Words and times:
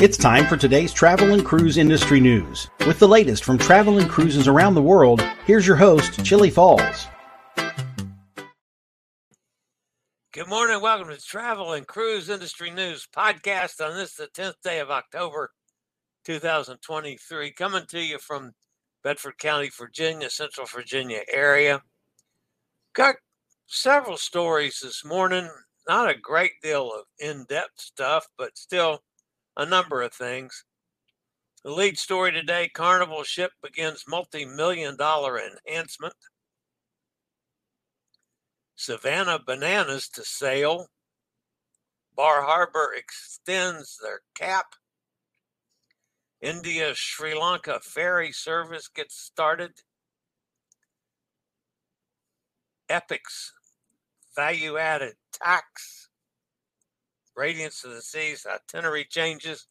It's 0.00 0.16
time 0.16 0.46
for 0.46 0.56
today's 0.56 0.92
travel 0.92 1.32
and 1.32 1.44
cruise 1.44 1.76
industry 1.76 2.20
news. 2.20 2.70
With 2.86 3.00
the 3.00 3.08
latest 3.08 3.42
from 3.42 3.58
travel 3.58 3.98
and 3.98 4.08
cruises 4.08 4.46
around 4.46 4.76
the 4.76 4.82
world, 4.82 5.20
here's 5.44 5.66
your 5.66 5.74
host, 5.74 6.24
Chillie 6.24 6.50
Falls. 6.50 7.08
Good 10.32 10.46
morning. 10.46 10.80
Welcome 10.80 11.08
to 11.08 11.20
Travel 11.20 11.72
and 11.72 11.84
Cruise 11.84 12.28
Industry 12.28 12.70
News 12.70 13.08
podcast 13.12 13.84
on 13.84 13.96
this, 13.96 14.14
the 14.14 14.28
10th 14.28 14.60
day 14.62 14.78
of 14.78 14.88
October 14.88 15.50
2023. 16.26 17.50
Coming 17.54 17.86
to 17.88 17.98
you 17.98 18.20
from 18.20 18.52
Bedford 19.02 19.36
County, 19.38 19.68
Virginia, 19.76 20.30
Central 20.30 20.68
Virginia 20.68 21.22
area. 21.28 21.82
Got 22.92 23.16
several 23.66 24.16
stories 24.16 24.78
this 24.80 25.04
morning. 25.04 25.50
Not 25.88 26.08
a 26.08 26.16
great 26.16 26.52
deal 26.62 26.92
of 26.92 27.06
in 27.18 27.46
depth 27.48 27.80
stuff, 27.80 28.28
but 28.38 28.56
still 28.56 29.00
a 29.58 29.66
number 29.66 30.00
of 30.00 30.14
things. 30.14 30.64
The 31.64 31.72
lead 31.72 31.98
story 31.98 32.30
today 32.32 32.70
Carnival 32.72 33.24
ship 33.24 33.50
begins 33.62 34.04
multi 34.08 34.46
million 34.46 34.96
dollar 34.96 35.38
enhancement. 35.38 36.14
Savannah 38.76 39.40
Bananas 39.44 40.08
to 40.10 40.24
sail. 40.24 40.86
Bar 42.16 42.42
Harbor 42.42 42.94
extends 42.96 43.98
their 44.02 44.20
cap. 44.36 44.66
India 46.40 46.94
Sri 46.94 47.34
Lanka 47.34 47.80
ferry 47.82 48.30
service 48.30 48.86
gets 48.86 49.16
started. 49.16 49.72
Epic's 52.88 53.52
value 54.36 54.78
added 54.78 55.14
tax. 55.32 56.07
Radiance 57.38 57.84
of 57.84 57.92
the 57.92 58.02
Seas 58.02 58.44
itinerary 58.44 59.04
changes. 59.04 59.68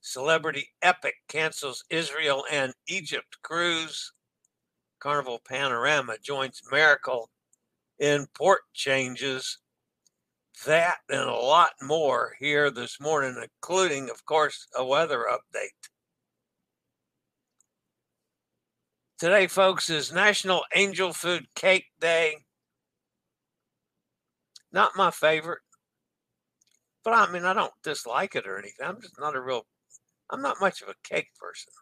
Celebrity 0.00 0.70
Apex 0.82 1.14
cancels 1.28 1.84
Israel 1.90 2.46
and 2.50 2.72
Egypt 2.88 3.36
cruise. 3.42 4.14
Carnival 4.98 5.42
Panorama 5.46 6.16
joins 6.22 6.62
Miracle 6.70 7.28
in 7.98 8.26
port 8.34 8.62
changes. 8.72 9.58
That 10.64 10.96
and 11.10 11.28
a 11.28 11.34
lot 11.34 11.72
more 11.82 12.32
here 12.38 12.70
this 12.70 12.98
morning, 12.98 13.36
including, 13.42 14.08
of 14.08 14.24
course, 14.24 14.66
a 14.74 14.82
weather 14.82 15.26
update. 15.30 15.90
Today, 19.18 19.48
folks, 19.48 19.90
is 19.90 20.14
National 20.14 20.62
Angel 20.74 21.12
Food 21.12 21.46
Cake 21.54 21.88
Day. 22.00 22.36
Not 24.72 24.96
my 24.96 25.10
favorite, 25.10 25.60
but 27.04 27.14
I 27.14 27.30
mean, 27.30 27.44
I 27.44 27.52
don't 27.52 27.72
dislike 27.82 28.34
it 28.34 28.46
or 28.46 28.58
anything. 28.58 28.86
I'm 28.86 29.00
just 29.00 29.18
not 29.18 29.36
a 29.36 29.40
real, 29.40 29.66
I'm 30.30 30.42
not 30.42 30.60
much 30.60 30.82
of 30.82 30.88
a 30.88 30.94
cake 31.02 31.28
person. 31.38 31.72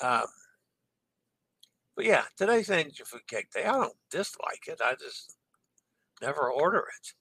Um, 0.00 0.26
but 1.96 2.04
yeah, 2.06 2.24
today's 2.36 2.70
Angel 2.70 3.06
Food 3.06 3.26
Cake 3.28 3.50
Day. 3.54 3.64
I 3.64 3.72
don't 3.72 3.94
dislike 4.10 4.66
it. 4.66 4.80
I 4.82 4.94
just 4.94 5.36
never 6.20 6.50
order 6.50 6.78
it. 6.80 7.12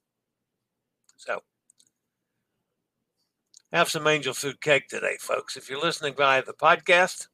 So, 1.18 1.42
have 3.72 3.90
some 3.90 4.08
angel 4.08 4.34
food 4.34 4.62
cake 4.62 4.88
today, 4.88 5.18
folks. 5.20 5.58
If 5.58 5.70
you're 5.70 5.82
listening 5.82 6.16
via 6.16 6.44
the 6.44 6.54
podcast, 6.54 7.28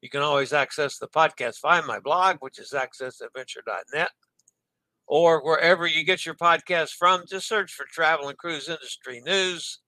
you 0.00 0.10
can 0.10 0.22
always 0.22 0.52
access 0.52 0.98
the 0.98 1.08
podcast 1.08 1.60
via 1.62 1.82
my 1.82 1.98
blog, 1.98 2.36
which 2.40 2.58
is 2.58 2.72
accessadventure.net, 2.72 4.10
or 5.06 5.44
wherever 5.44 5.86
you 5.86 6.04
get 6.04 6.26
your 6.26 6.34
podcast 6.34 6.90
from. 6.90 7.24
Just 7.28 7.48
search 7.48 7.72
for 7.72 7.86
Travel 7.86 8.28
and 8.28 8.38
Cruise 8.38 8.68
Industry 8.68 9.22
News, 9.24 9.80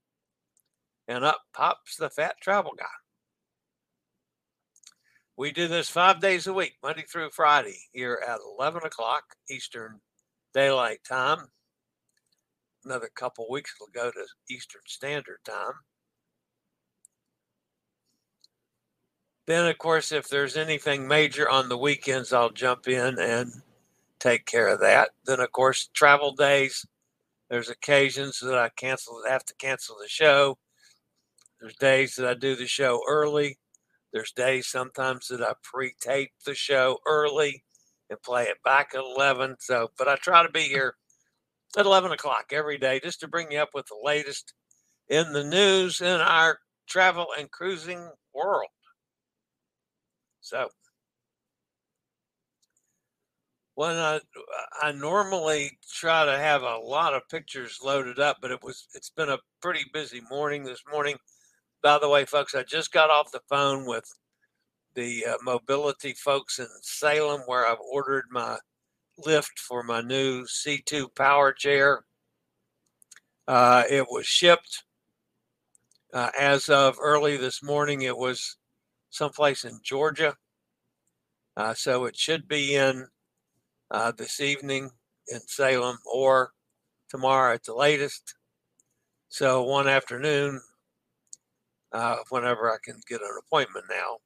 and 1.07 1.25
up 1.25 1.41
pops 1.55 1.97
the 1.97 2.11
Fat 2.11 2.37
Travel 2.41 2.73
Guy. 2.79 2.85
We 5.37 5.53
do 5.53 5.69
this 5.69 5.89
five 5.89 6.21
days 6.21 6.49
a 6.49 6.53
week, 6.53 6.75
Monday 6.83 7.05
through 7.11 7.31
Friday, 7.31 7.79
here 7.93 8.21
at 8.27 8.41
11 8.59 8.83
o'clock 8.85 9.23
Eastern 9.49 10.01
Daylight 10.53 10.99
Time. 11.09 11.47
Another 12.85 13.09
couple 13.15 13.47
weeks 13.49 13.75
will 13.79 13.89
go 13.95 14.11
to 14.11 14.27
Eastern 14.51 14.81
Standard 14.87 15.39
Time. 15.45 15.75
Then, 19.47 19.67
of 19.67 19.79
course, 19.79 20.13
if 20.13 20.29
there's 20.29 20.57
anything 20.57 21.07
major 21.07 21.49
on 21.49 21.69
the 21.69 21.79
weekends, 21.79 22.33
I'll 22.33 22.51
jump 22.51 22.89
in 22.89 23.19
and 23.19 23.63
take 24.19 24.47
care 24.47 24.69
of 24.69 24.81
that. 24.81 25.11
Then, 25.25 25.41
of 25.41 25.53
course, 25.53 25.89
travel 25.95 26.33
days. 26.33 26.85
There's 27.51 27.71
occasions 27.71 28.41
that 28.41 28.59
I 28.59 28.71
cancel, 28.77 29.23
have 29.29 29.45
to 29.47 29.55
cancel 29.55 29.97
the 30.01 30.09
show. 30.09 30.59
There's 31.61 31.77
days 31.77 32.15
that 32.17 32.29
I 32.29 32.35
do 32.35 32.55
the 32.55 32.67
show 32.67 33.01
early. 33.09 33.59
There's 34.13 34.33
days 34.33 34.69
sometimes 34.69 35.29
that 35.29 35.43
I 35.43 35.55
pre-tape 35.63 36.33
the 36.45 36.55
show 36.55 36.99
early 37.07 37.65
and 38.11 38.23
play 38.23 38.45
it 38.45 38.63
back 38.65 38.93
at 38.95 39.01
11. 39.01 39.57
So, 39.61 39.91
but 39.99 40.09
I 40.09 40.17
try 40.17 40.43
to 40.43 40.53
be 40.53 40.63
here 40.63 40.95
at 41.77 41.87
11 41.87 42.13
o'clock 42.13 42.47
every 42.53 42.79
day 42.79 43.01
just 43.03 43.21
to 43.21 43.29
bring 43.29 43.53
you 43.53 43.59
up 43.59 43.71
with 43.75 43.87
the 43.87 44.01
latest 44.03 44.55
in 45.09 45.33
the 45.33 45.45
news 45.45 46.01
in 46.01 46.21
our 46.21 46.59
travel 46.87 47.29
and 47.39 47.51
cruising 47.51 48.11
world. 48.35 48.69
So, 50.41 50.69
when 53.79 53.97
I 53.97 54.19
I 54.83 54.91
normally 54.91 55.79
try 55.89 56.25
to 56.25 56.37
have 56.37 56.63
a 56.65 56.79
lot 56.79 57.15
of 57.15 57.29
pictures 57.29 57.79
loaded 57.81 58.19
up, 58.19 58.39
but 58.43 58.51
it 58.51 58.61
was 58.61 58.89
it's 58.93 59.11
been 59.11 59.29
a 59.29 59.39
pretty 59.63 59.85
busy 59.93 60.21
morning 60.29 60.65
this 60.65 60.83
morning. 60.91 61.15
By 61.81 62.01
the 62.01 62.09
way, 62.09 62.25
folks, 62.25 62.57
I 62.57 62.65
just 62.65 62.93
got 62.93 63.09
off 63.09 63.31
the 63.31 63.41
phone 63.49 63.87
with 63.87 64.05
the 64.97 65.27
uh, 65.27 65.37
mobility 65.45 66.13
folks 66.15 66.59
in 66.59 66.67
Salem 66.83 67.43
where 67.47 67.69
I've 67.69 67.79
ordered 67.93 68.25
my 68.33 68.59
lift 69.17 69.61
for 69.61 69.85
my 69.85 70.01
new 70.01 70.43
C2 70.43 71.15
power 71.15 71.53
chair. 71.53 72.03
Uh, 73.47 73.85
it 73.89 74.09
was 74.11 74.27
shipped 74.27 74.83
uh, 76.13 76.31
as 76.37 76.69
of 76.69 76.97
early 77.01 77.37
this 77.37 77.63
morning. 77.63 78.03
It 78.03 78.19
was 78.19 78.57
someplace 79.11 79.63
in 79.63 79.79
Georgia. 79.85 80.35
Uh, 81.57 81.75
so 81.75 82.07
it 82.07 82.17
should 82.17 82.49
be 82.49 82.75
in 82.75 83.07
uh, 83.91 84.13
this 84.13 84.41
evening 84.41 84.91
in 85.29 85.41
Salem 85.41 85.99
or 86.05 86.53
tomorrow 87.09 87.55
at 87.55 87.65
the 87.65 87.75
latest. 87.75 88.35
So 89.29 89.63
one 89.63 89.89
afternoon, 89.89 90.61
uh, 91.93 92.17
whenever 92.31 92.71
I 92.71 92.77
can 92.83 93.01
get 93.09 93.21
an 93.21 93.39
appointment 93.47 93.87
now. 93.89 94.19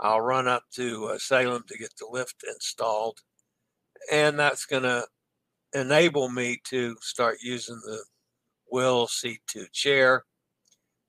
I'll 0.00 0.20
run 0.20 0.48
up 0.48 0.64
to 0.74 1.06
uh, 1.06 1.18
Salem 1.18 1.64
to 1.68 1.78
get 1.78 1.94
the 1.96 2.06
lift 2.10 2.44
installed, 2.48 3.20
and 4.10 4.38
that's 4.38 4.66
going 4.66 4.82
to 4.82 5.06
enable 5.74 6.28
me 6.28 6.60
to 6.64 6.96
start 7.00 7.38
using 7.42 7.80
the 7.84 8.04
Whill 8.70 9.06
C2 9.06 9.70
chair. 9.72 10.24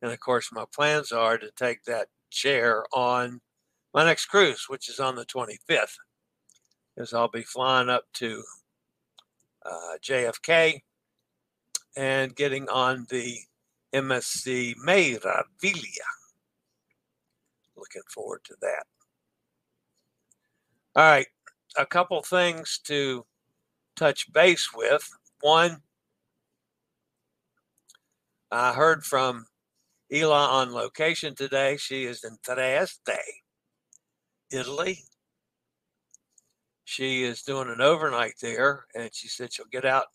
And 0.01 0.11
of 0.11 0.19
course, 0.19 0.49
my 0.51 0.65
plans 0.73 1.11
are 1.11 1.37
to 1.37 1.49
take 1.55 1.83
that 1.85 2.09
chair 2.29 2.83
on 2.93 3.39
my 3.93 4.05
next 4.05 4.25
cruise, 4.25 4.65
which 4.67 4.89
is 4.89 4.99
on 4.99 5.15
the 5.15 5.25
25th, 5.25 5.95
as 6.97 7.13
I'll 7.13 7.29
be 7.29 7.43
flying 7.43 7.89
up 7.89 8.03
to 8.15 8.43
uh, 9.65 9.97
JFK 10.01 10.81
and 11.95 12.35
getting 12.35 12.69
on 12.69 13.05
the 13.09 13.37
MSC 13.93 14.75
Meraviglia. 14.85 16.09
Looking 17.75 18.01
forward 18.09 18.41
to 18.45 18.55
that. 18.61 18.85
All 20.95 21.03
right, 21.03 21.27
a 21.77 21.85
couple 21.85 22.21
things 22.21 22.79
to 22.85 23.25
touch 23.95 24.31
base 24.31 24.69
with. 24.75 25.09
One, 25.41 25.81
I 28.51 28.73
heard 28.73 29.03
from 29.03 29.47
Ela 30.11 30.47
on 30.47 30.71
location 30.71 31.33
today. 31.33 31.77
She 31.77 32.05
is 32.05 32.23
in 32.23 32.37
Trieste, 32.43 33.09
Italy. 34.51 34.99
She 36.85 37.23
is 37.23 37.41
doing 37.41 37.69
an 37.69 37.81
overnight 37.81 38.35
there, 38.41 38.85
and 38.93 39.09
she 39.13 39.27
said 39.27 39.53
she'll 39.53 39.65
get 39.71 39.85
out 39.85 40.07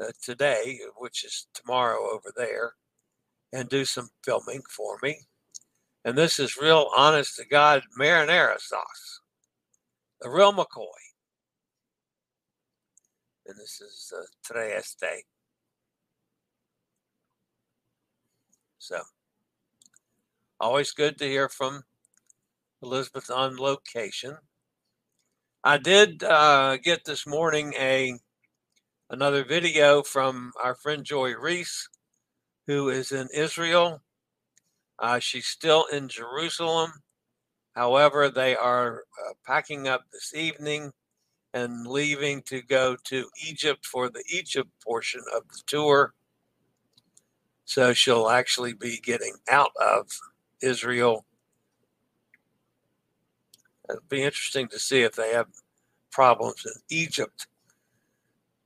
uh, 0.00 0.12
today, 0.22 0.80
which 0.96 1.24
is 1.24 1.46
tomorrow 1.54 2.10
over 2.12 2.32
there, 2.36 2.74
and 3.52 3.68
do 3.68 3.84
some 3.84 4.08
filming 4.24 4.62
for 4.70 4.98
me. 5.02 5.16
And 6.04 6.16
this 6.16 6.38
is 6.38 6.56
real 6.56 6.90
honest 6.96 7.36
to 7.36 7.46
God 7.46 7.82
marinara 7.98 8.60
sauce, 8.60 9.20
the 10.20 10.30
real 10.30 10.52
McCoy. 10.52 10.86
And 13.46 13.56
this 13.58 13.80
is 13.80 14.12
uh, 14.16 14.22
Trieste. 14.44 15.24
So, 18.78 19.00
always 20.60 20.92
good 20.92 21.18
to 21.18 21.26
hear 21.26 21.48
from 21.48 21.82
Elizabeth 22.82 23.30
on 23.30 23.56
location. 23.56 24.36
I 25.68 25.76
did 25.76 26.24
uh, 26.24 26.78
get 26.78 27.04
this 27.04 27.26
morning 27.26 27.74
a 27.78 28.18
another 29.10 29.44
video 29.44 30.02
from 30.02 30.50
our 30.64 30.74
friend 30.74 31.04
Joy 31.04 31.34
Reese, 31.34 31.90
who 32.66 32.88
is 32.88 33.12
in 33.12 33.28
Israel. 33.34 34.00
Uh, 34.98 35.18
she's 35.18 35.44
still 35.44 35.84
in 35.92 36.08
Jerusalem. 36.08 36.90
However, 37.74 38.30
they 38.30 38.56
are 38.56 39.02
uh, 39.22 39.34
packing 39.44 39.86
up 39.86 40.04
this 40.10 40.34
evening 40.34 40.90
and 41.52 41.86
leaving 41.86 42.40
to 42.44 42.62
go 42.62 42.96
to 43.04 43.28
Egypt 43.46 43.84
for 43.84 44.08
the 44.08 44.24
Egypt 44.32 44.70
portion 44.82 45.20
of 45.36 45.42
the 45.48 45.60
tour. 45.66 46.14
So 47.66 47.92
she'll 47.92 48.30
actually 48.30 48.72
be 48.72 49.00
getting 49.02 49.34
out 49.50 49.72
of 49.78 50.08
Israel. 50.62 51.26
It'll 53.88 54.02
be 54.08 54.22
interesting 54.22 54.68
to 54.68 54.78
see 54.78 55.02
if 55.02 55.14
they 55.14 55.32
have 55.32 55.48
problems 56.10 56.66
in 56.66 56.72
Egypt 56.90 57.46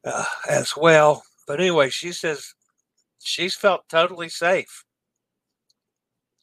uh, 0.04 0.24
as 0.48 0.76
well. 0.76 1.22
But 1.46 1.60
anyway, 1.60 1.90
she 1.90 2.12
says 2.12 2.54
she's 3.20 3.54
felt 3.54 3.88
totally 3.88 4.28
safe. 4.28 4.84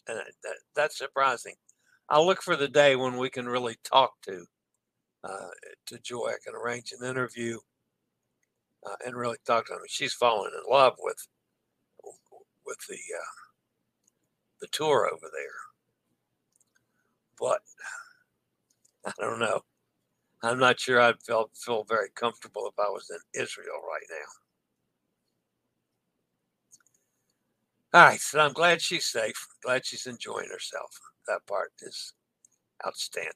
And 0.07 0.17
that, 0.17 0.55
that's 0.75 0.97
surprising. 0.97 1.55
I'll 2.09 2.25
look 2.25 2.41
for 2.41 2.55
the 2.55 2.67
day 2.67 2.95
when 2.95 3.17
we 3.17 3.29
can 3.29 3.47
really 3.47 3.77
talk 3.83 4.13
to 4.23 4.45
uh, 5.23 5.49
to 5.87 5.99
Joy. 5.99 6.29
I 6.29 6.37
can 6.43 6.55
arrange 6.55 6.93
an 6.97 7.07
interview 7.07 7.59
uh, 8.85 8.95
and 9.05 9.15
really 9.15 9.37
talk 9.45 9.67
to 9.67 9.73
her. 9.73 9.79
she's 9.87 10.13
fallen 10.13 10.51
in 10.53 10.71
love 10.71 10.95
with 10.99 11.27
with 12.65 12.79
the 12.87 12.95
uh, 12.95 13.35
the 14.61 14.67
tour 14.67 15.09
over 15.11 15.29
there, 15.31 15.59
but 17.39 17.61
I 19.19 19.23
don't 19.23 19.39
know. 19.39 19.61
I'm 20.43 20.59
not 20.59 20.79
sure 20.79 21.01
I'd 21.01 21.21
feel 21.21 21.49
feel 21.53 21.83
very 21.83 22.09
comfortable 22.15 22.67
if 22.67 22.79
I 22.79 22.89
was 22.89 23.09
in 23.09 23.41
Israel 23.41 23.81
right 23.87 24.05
now. 24.09 24.39
All 27.99 28.05
right, 28.05 28.21
so 28.21 28.39
I'm 28.39 28.53
glad 28.53 28.81
she's 28.81 29.05
safe. 29.05 29.47
Glad 29.63 29.85
she's 29.85 30.05
enjoying 30.05 30.49
herself. 30.49 30.91
That 31.27 31.45
part 31.47 31.71
is 31.81 32.13
outstanding. 32.85 33.33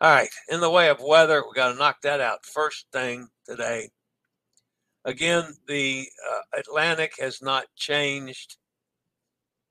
All 0.00 0.10
right, 0.10 0.30
in 0.48 0.60
the 0.60 0.70
way 0.70 0.88
of 0.88 1.00
weather, 1.00 1.42
we 1.42 1.54
got 1.54 1.72
to 1.72 1.78
knock 1.78 2.00
that 2.02 2.20
out 2.20 2.44
first 2.46 2.86
thing 2.92 3.28
today. 3.46 3.90
Again, 5.04 5.54
the 5.68 6.08
uh, 6.30 6.58
Atlantic 6.58 7.14
has 7.20 7.42
not 7.42 7.66
changed 7.76 8.56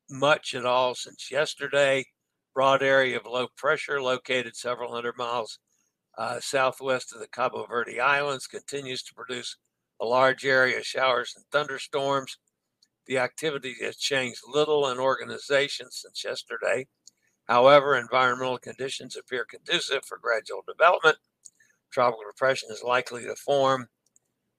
much 0.09 0.53
at 0.53 0.65
all 0.65 0.95
since 0.95 1.31
yesterday 1.31 2.05
broad 2.53 2.83
area 2.83 3.17
of 3.17 3.25
low 3.25 3.47
pressure 3.57 4.01
located 4.01 4.55
several 4.55 4.93
hundred 4.93 5.17
miles 5.17 5.59
uh, 6.17 6.39
southwest 6.39 7.13
of 7.13 7.19
the 7.19 7.27
Cabo 7.27 7.65
Verde 7.65 7.99
Islands 7.99 8.47
continues 8.47 9.01
to 9.03 9.15
produce 9.15 9.57
a 9.99 10.05
large 10.05 10.45
area 10.45 10.77
of 10.77 10.85
showers 10.85 11.33
and 11.35 11.45
thunderstorms. 11.51 12.37
The 13.07 13.17
activity 13.17 13.75
has 13.81 13.97
changed 13.97 14.41
little 14.47 14.89
in 14.89 14.99
organization 14.99 15.87
since 15.89 16.23
yesterday. 16.23 16.87
However, 17.47 17.95
environmental 17.95 18.57
conditions 18.57 19.17
appear 19.17 19.45
conducive 19.45 20.05
for 20.05 20.17
gradual 20.17 20.63
development. 20.67 21.17
Tropical 21.91 22.23
depression 22.31 22.69
is 22.71 22.83
likely 22.83 23.23
to 23.23 23.35
form 23.35 23.87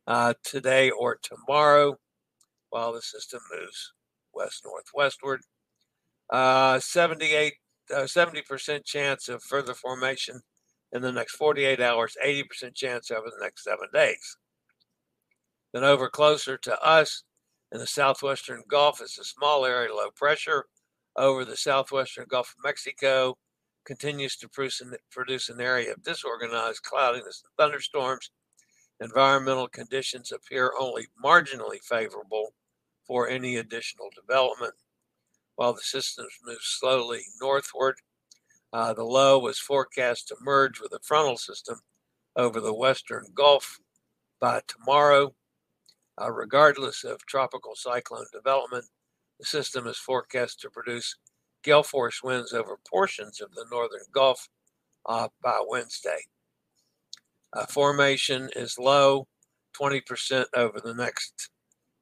uh, 0.07 0.35
today 0.43 0.91
or 0.91 1.19
tomorrow 1.23 1.99
while 2.71 2.93
the 2.93 3.03
system 3.03 3.41
moves 3.53 3.93
west 4.35 4.65
northwestward. 4.65 5.41
Uh, 6.31 6.79
78 6.81 7.55
uh, 7.93 8.03
70% 8.03 8.85
chance 8.85 9.29
of 9.29 9.43
further 9.43 9.75
formation 9.75 10.41
in 10.93 11.03
the 11.03 11.13
next 11.13 11.35
48 11.37 11.81
hours, 11.81 12.17
80% 12.25 12.75
chance 12.75 13.11
over 13.11 13.27
the 13.27 13.43
next 13.43 13.65
seven 13.65 13.89
days. 13.93 14.37
Then 15.73 15.85
over 15.85 16.09
closer 16.09 16.57
to 16.59 16.81
us 16.83 17.25
in 17.73 17.81
the 17.81 17.87
southwestern 17.87 18.63
Gulf 18.69 19.03
is 19.03 19.19
a 19.19 19.25
small 19.25 19.67
area 19.67 19.93
low 19.93 20.11
pressure 20.15 20.67
over 21.17 21.45
the 21.45 21.57
southwestern 21.57 22.27
Gulf 22.29 22.55
of 22.57 22.65
Mexico 22.65 23.37
continues 23.85 24.37
to 24.37 24.49
produce 24.49 25.49
an 25.49 25.61
area 25.61 25.93
of 25.93 26.03
disorganized 26.03 26.83
cloudiness 26.83 27.43
and 27.45 27.53
thunderstorms. 27.59 28.31
Environmental 29.01 29.69
conditions 29.69 30.33
appear 30.33 30.73
only 30.79 31.07
marginally 31.23 31.83
favorable 31.83 32.55
for 33.07 33.29
any 33.29 33.57
additional 33.57 34.09
development 34.15 34.75
while 35.57 35.73
the 35.73 35.81
systems 35.81 36.33
move 36.45 36.59
slowly 36.61 37.23
northward. 37.41 37.97
Uh, 38.73 38.93
the 38.93 39.05
low 39.05 39.39
was 39.39 39.59
forecast 39.59 40.29
to 40.29 40.37
merge 40.41 40.81
with 40.81 40.91
the 40.91 40.99
frontal 41.03 41.37
system 41.37 41.81
over 42.37 42.61
the 42.61 42.75
western 42.75 43.27
Gulf 43.35 43.79
by 44.41 44.61
tomorrow. 44.67 45.35
Uh, 46.21 46.31
regardless 46.31 47.03
of 47.05 47.25
tropical 47.27 47.75
cyclone 47.75 48.27
development, 48.33 48.85
the 49.39 49.47
system 49.47 49.87
is 49.87 49.99
forecast 49.99 50.61
to 50.61 50.71
produce 50.71 51.17
gale 51.65 51.83
force 51.83 52.23
winds 52.23 52.53
over 52.53 52.79
portions 52.89 53.41
of 53.41 53.53
the 53.55 53.65
northern 53.71 54.05
Gulf 54.13 54.49
uh, 55.07 55.29
by 55.43 55.61
Wednesday. 55.69 56.19
Uh, 57.53 57.67
formation 57.67 58.49
is 58.55 58.79
low, 58.79 59.27
20% 59.81 60.45
over 60.55 60.81
the 60.81 60.95
next 60.95 61.51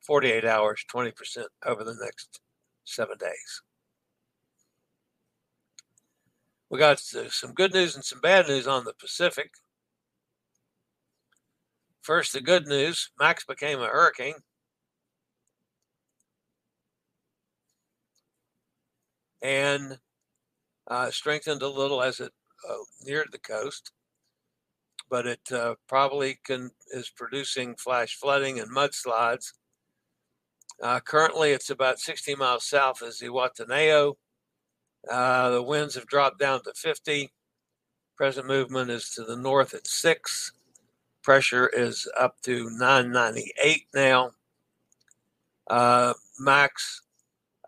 48 0.01 0.45
hours, 0.45 0.85
20% 0.95 1.45
over 1.65 1.85
the 1.85 1.97
next 2.03 2.42
seven 2.85 3.17
days. 3.19 3.63
We 6.71 6.79
got 6.79 6.99
some 7.01 7.53
good 7.53 7.75
news 7.75 7.95
and 7.95 8.05
some 8.05 8.21
bad 8.21 8.49
news 8.49 8.67
on 8.67 8.85
the 8.85 8.95
Pacific. 8.95 9.51
First, 12.01 12.33
the 12.33 12.41
good 12.41 12.67
news 12.67 13.11
Max 13.19 13.45
became 13.45 13.81
a 13.81 13.87
hurricane. 13.87 14.37
And 19.43 19.99
uh, 20.89 21.11
strengthened 21.11 21.63
a 21.63 21.69
little 21.69 22.03
as 22.03 22.21
it 22.21 22.33
uh, 22.69 22.77
neared 23.05 23.29
the 23.33 23.39
coast, 23.39 23.93
but 25.11 25.27
it 25.27 25.41
uh, 25.53 25.75
probably 25.89 26.39
can 26.45 26.71
is 26.93 27.11
producing 27.11 27.75
flash 27.77 28.17
flooding 28.17 28.61
and 28.61 28.71
mudslides 28.71 29.53
uh, 30.83 30.99
currently, 31.01 31.51
it's 31.51 31.71
about 31.71 32.01
60 32.01 32.35
miles 32.35 32.65
south 32.65 33.03
of 33.03 33.11
Zihuatanejo. 33.11 34.15
Uh, 35.11 35.51
the 35.51 35.63
winds 35.63 35.95
have 35.95 36.07
dropped 36.07 36.39
down 36.39 36.63
to 36.65 36.73
50. 36.75 37.31
Present 38.17 38.47
movement 38.47 38.91
is 38.91 39.11
to 39.11 39.25
the 39.25 39.37
north 39.37 39.75
at 39.75 39.87
6. 39.87 40.53
Pressure 41.23 41.69
is 41.69 42.09
up 42.19 42.35
to 42.43 42.69
998 42.71 43.87
now. 43.95 44.33
Uh, 45.71 46.15
max 46.41 47.03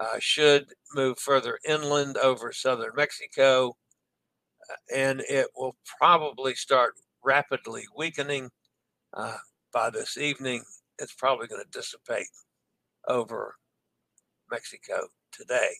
uh, 0.01 0.17
should 0.19 0.73
move 0.95 1.19
further 1.19 1.59
inland 1.69 2.17
over 2.17 2.53
southern 2.53 2.91
Mexico, 2.97 3.77
uh, 4.69 4.75
and 4.95 5.21
it 5.29 5.47
will 5.57 5.77
probably 5.99 6.55
start 6.55 6.95
rapidly 7.25 7.85
weakening 7.97 8.51
uh, 9.13 9.37
by 9.73 9.89
this 9.89 10.19
evening. 10.19 10.65
It's 10.99 11.15
probably 11.15 11.47
going 11.47 11.63
to 11.63 11.79
dissipate 11.79 12.27
over 13.09 13.57
Mexico 14.51 15.09
today. 15.33 15.71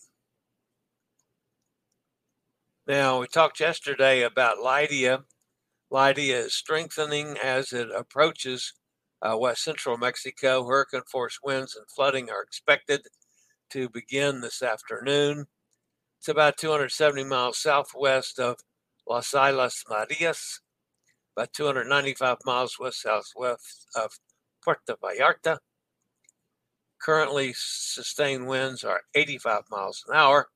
Now, 2.87 3.19
we 3.19 3.27
talked 3.27 3.59
yesterday 3.59 4.21
about 4.21 4.59
Lidia. 4.59 5.23
Lidia 5.89 6.39
is 6.39 6.53
strengthening 6.53 7.35
as 7.43 7.73
it 7.73 7.89
approaches 7.89 8.73
uh, 9.21 9.37
west 9.37 9.63
central 9.63 9.97
Mexico. 9.97 10.67
Hurricane 10.67 11.01
force 11.11 11.39
winds 11.43 11.75
and 11.75 11.85
flooding 11.89 12.29
are 12.29 12.43
expected 12.43 13.01
to 13.71 13.89
begin 13.89 14.41
this 14.41 14.61
afternoon. 14.61 15.45
It's 16.19 16.27
about 16.27 16.57
270 16.57 17.23
miles 17.23 17.59
southwest 17.59 18.39
of 18.39 18.57
Las 19.07 19.33
Islas 19.33 19.83
Marias, 19.89 20.61
about 21.35 21.53
295 21.53 22.37
miles 22.45 22.77
west 22.79 23.01
southwest 23.01 23.87
of 23.95 24.11
Puerto 24.63 24.95
Vallarta. 25.01 25.57
Currently, 27.01 27.53
sustained 27.55 28.47
winds 28.47 28.83
are 28.83 29.01
85 29.13 29.63
miles 29.69 30.03
an 30.07 30.15
hour. 30.15 30.49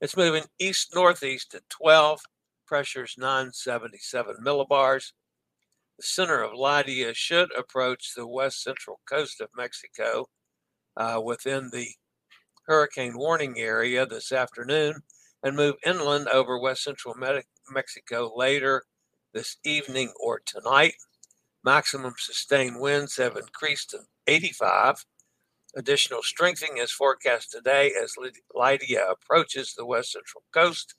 It's 0.00 0.16
moving 0.16 0.44
east 0.58 0.94
northeast 0.94 1.54
at 1.54 1.68
12, 1.68 2.20
pressures 2.66 3.14
977 3.18 4.36
millibars. 4.44 5.12
The 5.98 6.02
center 6.02 6.42
of 6.42 6.54
Lidia 6.54 7.12
should 7.14 7.50
approach 7.56 8.14
the 8.14 8.26
west 8.26 8.62
central 8.62 9.00
coast 9.08 9.40
of 9.40 9.50
Mexico 9.56 10.26
uh, 10.96 11.20
within 11.22 11.70
the 11.72 11.88
hurricane 12.66 13.16
warning 13.16 13.58
area 13.58 14.06
this 14.06 14.32
afternoon 14.32 15.02
and 15.42 15.56
move 15.56 15.74
inland 15.84 16.28
over 16.28 16.58
west 16.58 16.84
central 16.84 17.14
Mexico 17.70 18.32
later 18.34 18.84
this 19.32 19.56
evening 19.64 20.12
or 20.20 20.40
tonight. 20.44 20.94
Maximum 21.64 22.14
sustained 22.18 22.80
winds 22.80 23.16
have 23.16 23.36
increased 23.36 23.90
to 23.90 23.98
85 24.26 25.04
Additional 25.76 26.22
strengthening 26.22 26.78
is 26.78 26.90
forecast 26.90 27.52
today 27.52 27.92
as 28.02 28.16
Lidia 28.54 29.06
approaches 29.08 29.74
the 29.74 29.86
west 29.86 30.12
central 30.12 30.42
coast. 30.52 30.94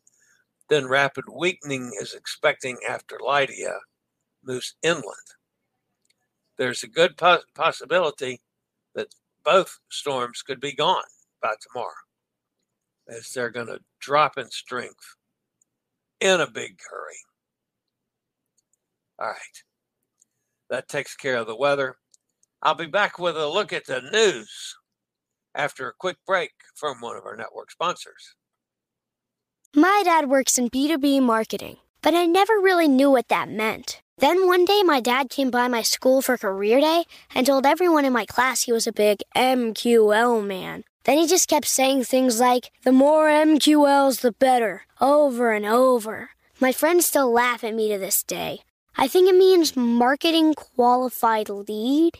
Then 0.70 0.88
rapid 0.88 1.26
weakening 1.30 1.92
is 2.00 2.14
expecting 2.14 2.78
after 2.88 3.20
Lidia 3.20 3.80
moves 4.44 4.76
inland. 4.82 5.36
There's 6.58 6.84
a 6.84 6.88
good 6.88 7.18
possibility 7.18 8.42
that 8.96 9.14
both 9.44 9.80
storms 9.90 10.42
could 10.42 10.62
be 10.62 10.74
gone 10.74 11.04
by 11.42 11.56
tomorrow 11.60 11.92
as 13.10 13.32
they're 13.32 13.50
going 13.50 13.68
to 13.68 13.82
drop 14.00 14.38
in 14.38 14.50
strength 14.52 15.16
in 16.22 16.40
a 16.40 16.50
big 16.50 16.80
hurry. 16.90 17.18
All 19.20 19.28
right. 19.28 19.64
That 20.70 20.88
takes 20.88 21.16
care 21.16 21.38
of 21.38 21.48
the 21.48 21.56
weather. 21.56 21.98
I'll 22.64 22.76
be 22.76 22.86
back 22.86 23.18
with 23.18 23.36
a 23.36 23.48
look 23.48 23.74
at 23.74 23.88
the 23.88 24.02
news 24.02 24.76
after 25.56 25.88
a 25.88 25.94
quick 25.98 26.18
break 26.28 26.52
from 26.76 27.02
one 27.02 27.18
of 27.18 27.26
our 27.26 27.36
network 27.36 27.72
sponsors. 27.72 28.36
My 29.76 30.02
dad 30.06 30.30
works 30.30 30.58
in 30.58 30.70
B2B 30.70 31.22
marketing, 31.22 31.78
but 32.02 32.14
I 32.14 32.26
never 32.26 32.54
really 32.54 32.88
knew 32.88 33.10
what 33.10 33.30
that 33.30 33.50
meant. 33.50 34.02
Then 34.18 34.46
one 34.46 34.66
day, 34.66 34.84
my 34.84 35.00
dad 35.00 35.32
came 35.32 35.50
by 35.50 35.68
my 35.68 35.82
school 35.82 36.22
for 36.22 36.38
career 36.38 36.80
day 36.80 37.06
and 37.34 37.48
told 37.48 37.66
everyone 37.66 38.06
in 38.06 38.14
my 38.14 38.26
class 38.26 38.64
he 38.64 38.72
was 38.72 38.86
a 38.86 38.94
big 38.94 39.22
MQL 39.36 40.46
man. 40.46 40.84
Then 41.06 41.18
he 41.18 41.26
just 41.26 41.50
kept 41.50 41.66
saying 41.66 42.04
things 42.04 42.40
like, 42.40 42.72
the 42.84 42.92
more 42.92 43.28
MQLs, 43.28 44.22
the 44.22 44.34
better, 44.34 44.84
over 45.00 45.52
and 45.52 45.66
over. 45.66 46.30
My 46.60 46.72
friends 46.72 47.08
still 47.08 47.32
laugh 47.32 47.64
at 47.64 47.74
me 47.74 47.92
to 47.92 47.98
this 47.98 48.22
day. 48.22 48.60
I 48.96 49.08
think 49.08 49.28
it 49.28 49.36
means 49.36 49.76
marketing 49.76 50.54
qualified 50.54 51.50
lead. 51.50 52.20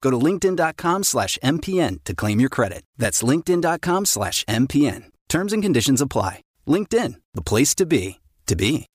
Go 0.00 0.10
to 0.10 0.16
linkedin.com 0.16 1.04
slash 1.04 1.38
MPN 1.42 2.02
to 2.04 2.14
claim 2.14 2.40
your 2.40 2.48
credit. 2.48 2.82
That's 2.96 3.22
linkedin.com 3.22 4.06
slash 4.06 4.44
MPN. 4.44 5.04
Terms 5.28 5.52
and 5.52 5.62
conditions 5.62 6.00
apply. 6.00 6.42
LinkedIn, 6.66 7.16
the 7.34 7.42
place 7.42 7.74
to 7.76 7.86
be, 7.86 8.20
to 8.46 8.56
be. 8.56 8.86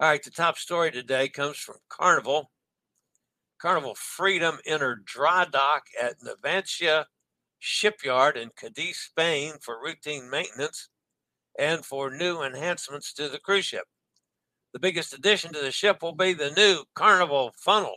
All 0.00 0.08
right, 0.08 0.22
the 0.22 0.30
top 0.30 0.58
story 0.58 0.90
today 0.90 1.28
comes 1.28 1.56
from 1.56 1.76
Carnival. 1.88 2.50
Carnival 3.60 3.94
Freedom 3.94 4.58
entered 4.66 5.04
dry 5.04 5.46
dock 5.50 5.84
at 6.00 6.16
Navantia 6.20 7.06
Shipyard 7.58 8.36
in 8.36 8.50
Cadiz, 8.58 8.98
Spain 8.98 9.54
for 9.62 9.80
routine 9.80 10.28
maintenance 10.28 10.88
and 11.58 11.86
for 11.86 12.10
new 12.10 12.42
enhancements 12.42 13.12
to 13.14 13.28
the 13.28 13.38
cruise 13.38 13.64
ship. 13.64 13.84
The 14.74 14.80
biggest 14.80 15.14
addition 15.14 15.52
to 15.52 15.60
the 15.60 15.70
ship 15.70 16.02
will 16.02 16.16
be 16.16 16.32
the 16.32 16.50
new 16.50 16.82
Carnival 16.96 17.54
funnel 17.56 17.96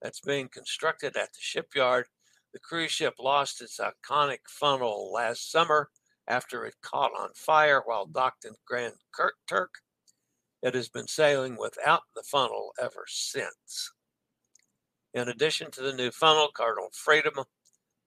that's 0.00 0.20
being 0.20 0.48
constructed 0.48 1.14
at 1.14 1.34
the 1.34 1.40
shipyard. 1.40 2.06
The 2.54 2.58
cruise 2.58 2.90
ship 2.90 3.16
lost 3.18 3.60
its 3.60 3.78
iconic 3.78 4.38
funnel 4.48 5.12
last 5.12 5.52
summer 5.52 5.90
after 6.26 6.64
it 6.64 6.76
caught 6.80 7.12
on 7.20 7.34
fire 7.34 7.82
while 7.84 8.06
docked 8.06 8.46
in 8.46 8.54
Grand 8.66 8.94
Turk. 9.46 9.74
It 10.62 10.74
has 10.74 10.88
been 10.88 11.06
sailing 11.06 11.58
without 11.58 12.04
the 12.16 12.22
funnel 12.22 12.72
ever 12.80 13.04
since. 13.06 13.92
In 15.12 15.28
addition 15.28 15.70
to 15.72 15.82
the 15.82 15.92
new 15.92 16.10
funnel, 16.10 16.48
Carnival 16.54 16.92
Freedom 16.94 17.44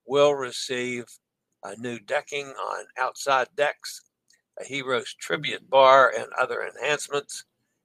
will 0.04 0.34
receive 0.34 1.04
a 1.62 1.76
new 1.76 2.00
decking 2.00 2.48
on 2.48 2.86
outside 2.98 3.46
decks, 3.54 4.00
a 4.60 4.64
hero's 4.64 5.14
tribute 5.14 5.70
bar, 5.70 6.12
and 6.12 6.26
other 6.32 6.64
enhancements. 6.64 7.44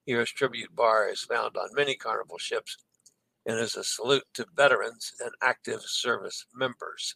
Heroes 0.09 0.31
Tribute 0.31 0.75
Bar 0.75 1.07
is 1.09 1.21
found 1.21 1.55
on 1.55 1.69
many 1.75 1.93
Carnival 1.93 2.39
ships 2.39 2.77
and 3.45 3.59
is 3.59 3.75
a 3.75 3.83
salute 3.83 4.23
to 4.33 4.47
veterans 4.55 5.13
and 5.19 5.29
active 5.43 5.81
service 5.83 6.47
members. 6.51 7.13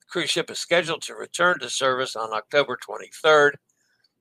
The 0.00 0.06
cruise 0.08 0.30
ship 0.30 0.50
is 0.50 0.58
scheduled 0.58 1.02
to 1.02 1.14
return 1.14 1.58
to 1.58 1.68
service 1.68 2.16
on 2.16 2.32
October 2.32 2.78
23rd. 2.78 3.56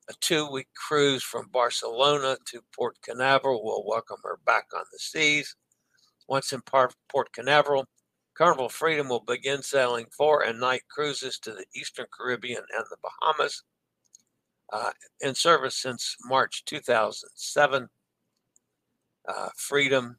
A 0.09 0.13
two 0.19 0.51
week 0.51 0.67
cruise 0.75 1.23
from 1.23 1.47
Barcelona 1.47 2.35
to 2.47 2.59
Port 2.75 2.97
Canaveral 3.01 3.63
will 3.63 3.87
welcome 3.87 4.19
her 4.25 4.37
back 4.45 4.65
on 4.75 4.83
the 4.91 4.99
seas. 4.99 5.55
Once 6.27 6.51
in 6.51 6.59
Port 6.63 7.31
Canaveral, 7.31 7.85
Carnival 8.33 8.67
Freedom 8.67 9.07
will 9.07 9.23
begin 9.25 9.63
sailing 9.63 10.07
four 10.11 10.43
and 10.43 10.59
night 10.59 10.81
cruises 10.89 11.39
to 11.39 11.51
the 11.53 11.65
Eastern 11.73 12.07
Caribbean 12.11 12.63
and 12.75 12.83
the 12.89 12.97
Bahamas 13.01 13.63
uh, 14.71 14.91
in 15.21 15.35
service 15.35 15.75
since 15.75 16.15
March 16.25 16.65
2007. 16.65 17.89
Uh, 19.27 19.49
Freedom 19.55 20.17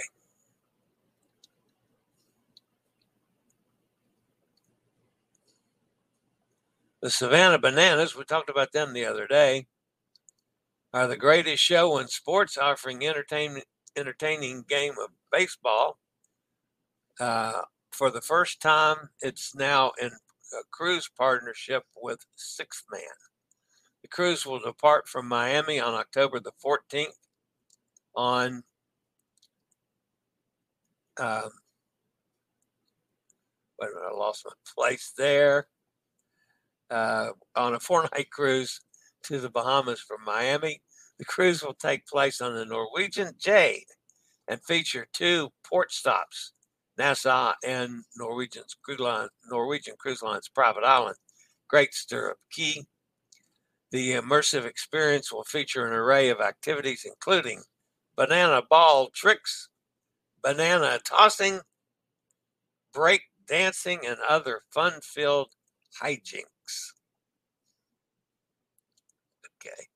The 7.02 7.10
Savannah 7.10 7.58
Bananas, 7.58 8.16
we 8.16 8.24
talked 8.24 8.48
about 8.48 8.72
them 8.72 8.92
the 8.92 9.04
other 9.04 9.26
day, 9.26 9.66
are 10.94 11.06
the 11.06 11.16
greatest 11.16 11.62
show 11.62 11.98
in 11.98 12.08
sports, 12.08 12.56
offering 12.56 13.06
entertainment, 13.06 13.66
entertaining 13.96 14.64
game 14.66 14.94
of 15.02 15.10
baseball. 15.30 15.98
Uh, 17.20 17.62
for 17.90 18.10
the 18.10 18.22
first 18.22 18.60
time, 18.60 19.10
it's 19.20 19.54
now 19.54 19.92
in 20.00 20.08
a 20.08 20.62
cruise 20.70 21.10
partnership 21.16 21.84
with 21.94 22.24
Sixth 22.34 22.84
Man. 22.90 23.02
The 24.02 24.08
cruise 24.08 24.46
will 24.46 24.60
depart 24.60 25.08
from 25.08 25.28
Miami 25.28 25.78
on 25.78 25.94
October 25.94 26.40
the 26.40 26.52
14th 26.64 27.08
on 28.14 28.62
um, 31.18 31.50
wait 33.80 33.90
a 33.90 33.94
minute, 33.94 34.12
I 34.12 34.16
lost 34.16 34.46
my 34.46 34.52
place 34.74 35.12
there. 35.16 35.66
Uh, 36.90 37.30
on 37.54 37.74
a 37.74 37.80
four 37.80 38.08
night 38.14 38.30
cruise 38.30 38.80
to 39.24 39.38
the 39.38 39.50
Bahamas 39.50 40.00
from 40.00 40.24
Miami. 40.24 40.80
The 41.18 41.24
cruise 41.24 41.62
will 41.62 41.74
take 41.74 42.06
place 42.06 42.40
on 42.40 42.54
the 42.54 42.64
Norwegian 42.64 43.32
Jade 43.38 43.86
and 44.48 44.62
feature 44.64 45.06
two 45.12 45.50
port 45.64 45.92
stops, 45.92 46.52
Nassau 46.98 47.54
and 47.64 48.04
Norwegian's 48.16 48.76
cruise 48.82 49.00
line, 49.00 49.28
Norwegian 49.50 49.96
Cruise 49.98 50.22
Line's 50.22 50.48
private 50.48 50.84
island, 50.84 51.16
Great 51.68 51.94
Stirrup 51.94 52.38
Cay. 52.52 52.84
The 53.90 54.12
immersive 54.12 54.64
experience 54.64 55.32
will 55.32 55.44
feature 55.44 55.86
an 55.86 55.92
array 55.92 56.28
of 56.28 56.40
activities, 56.40 57.04
including 57.04 57.62
banana 58.16 58.62
ball 58.68 59.10
tricks, 59.14 59.68
banana 60.42 60.98
tossing, 61.04 61.60
break 62.92 63.22
dancing, 63.46 64.00
and 64.06 64.18
other 64.28 64.62
fun 64.70 65.00
filled 65.02 65.52
hijinks. 66.02 66.55
Okay. 69.44 69.88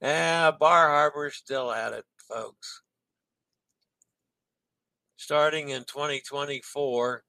Yeah, 0.00 0.50
Bar 0.50 0.88
Harbor's 0.88 1.36
still 1.36 1.70
at 1.72 1.92
it, 1.92 2.04
folks. 2.28 2.82
Starting 5.16 5.70
in 5.70 5.84
2024, 5.84 7.24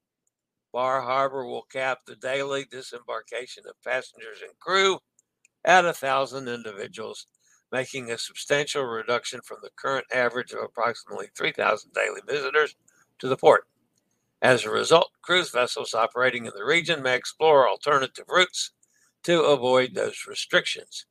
Bar 0.74 1.02
Harbor 1.02 1.46
will 1.46 1.64
cap 1.64 2.00
the 2.06 2.16
daily 2.18 2.66
disembarkation 2.66 3.64
of 3.68 3.82
passengers 3.84 4.42
and 4.42 4.58
crew 4.60 5.00
at 5.64 5.86
a 5.86 5.94
thousand 5.94 6.48
individuals, 6.48 7.28
making 7.72 8.12
a 8.12 8.18
substantial 8.18 8.84
reduction 8.84 9.42
from 9.42 9.60
the 9.62 9.70
current 9.78 10.06
average 10.14 10.52
of 10.52 10.64
approximately 10.64 11.28
3,000 11.38 11.94
daily 11.94 12.22
visitors 12.28 12.75
to 13.20 13.28
the 13.28 13.38
port. 13.38 13.66
As 14.42 14.63
a 14.65 14.70
result, 14.72 15.12
cruise 15.22 15.51
vessels 15.51 15.94
operating 15.94 16.46
in 16.46 16.54
the 16.56 16.63
region 16.65 17.04
may 17.04 17.15
explore 17.18 17.68
alternative 17.68 18.25
routes 18.30 18.72
to 19.24 19.44
avoid 19.44 19.96
those 19.96 20.25
restrictions. 20.27 21.06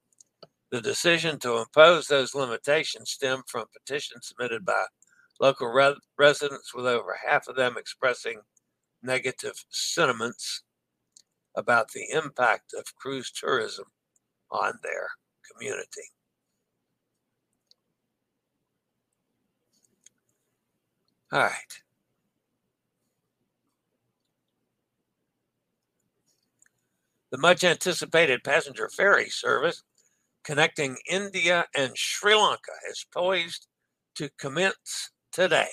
The 0.71 0.81
decision 0.83 1.38
to 1.40 1.59
impose 1.59 2.09
those 2.09 2.35
limitations 2.35 3.11
stemmed 3.12 3.45
from 3.49 3.66
petitions 3.73 4.28
submitted 4.28 4.64
by 4.64 4.87
local 5.40 5.69
re- 5.69 5.97
residents, 6.19 6.75
with 6.75 6.87
over 6.87 7.14
half 7.26 7.49
of 7.49 7.57
them 7.57 7.76
expressing 7.78 8.43
negative 9.02 9.64
sentiments 9.71 10.62
about 11.57 11.93
the 11.93 12.11
impact 12.11 12.75
of 12.75 12.95
cruise 12.97 13.31
tourism 13.33 13.87
on 14.50 14.81
their 14.83 15.11
community. 15.52 16.11
All 21.33 21.40
right. 21.40 21.84
The 27.35 27.41
much 27.41 27.64
anticipated 27.64 28.45
passenger 28.45 28.88
ferry 28.88 29.29
service 29.29 29.83
connecting 30.45 30.99
India 31.11 31.67
and 31.75 31.99
Sri 31.99 32.33
Lanka 32.33 32.71
is 32.88 33.05
poised 33.12 33.67
to 34.14 34.31
commence 34.38 35.11
today, 35.33 35.73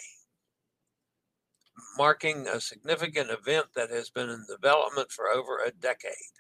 marking 2.00 2.48
a 2.48 2.60
significant 2.60 3.30
event 3.30 3.68
that 3.76 3.92
has 3.92 4.10
been 4.10 4.28
in 4.28 4.44
development 4.50 5.12
for 5.12 5.30
over 5.30 5.60
a 5.60 5.70
decade. 5.70 6.34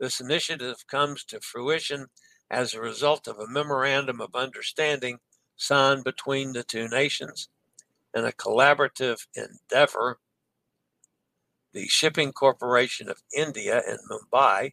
This 0.00 0.18
initiative 0.18 0.86
comes 0.86 1.24
to 1.24 1.42
fruition 1.42 2.06
as 2.50 2.72
a 2.72 2.80
result 2.80 3.28
of 3.28 3.38
a 3.38 3.46
memorandum 3.46 4.22
of 4.22 4.34
understanding 4.34 5.18
signed 5.58 6.04
between 6.04 6.54
the 6.54 6.64
two 6.64 6.88
nations 6.88 7.50
and 8.14 8.24
a 8.24 8.32
collaborative 8.32 9.26
endeavor 9.34 10.20
the 11.74 11.88
Shipping 11.88 12.32
Corporation 12.32 13.10
of 13.10 13.20
India 13.36 13.82
in 13.86 13.98
Mumbai, 14.08 14.72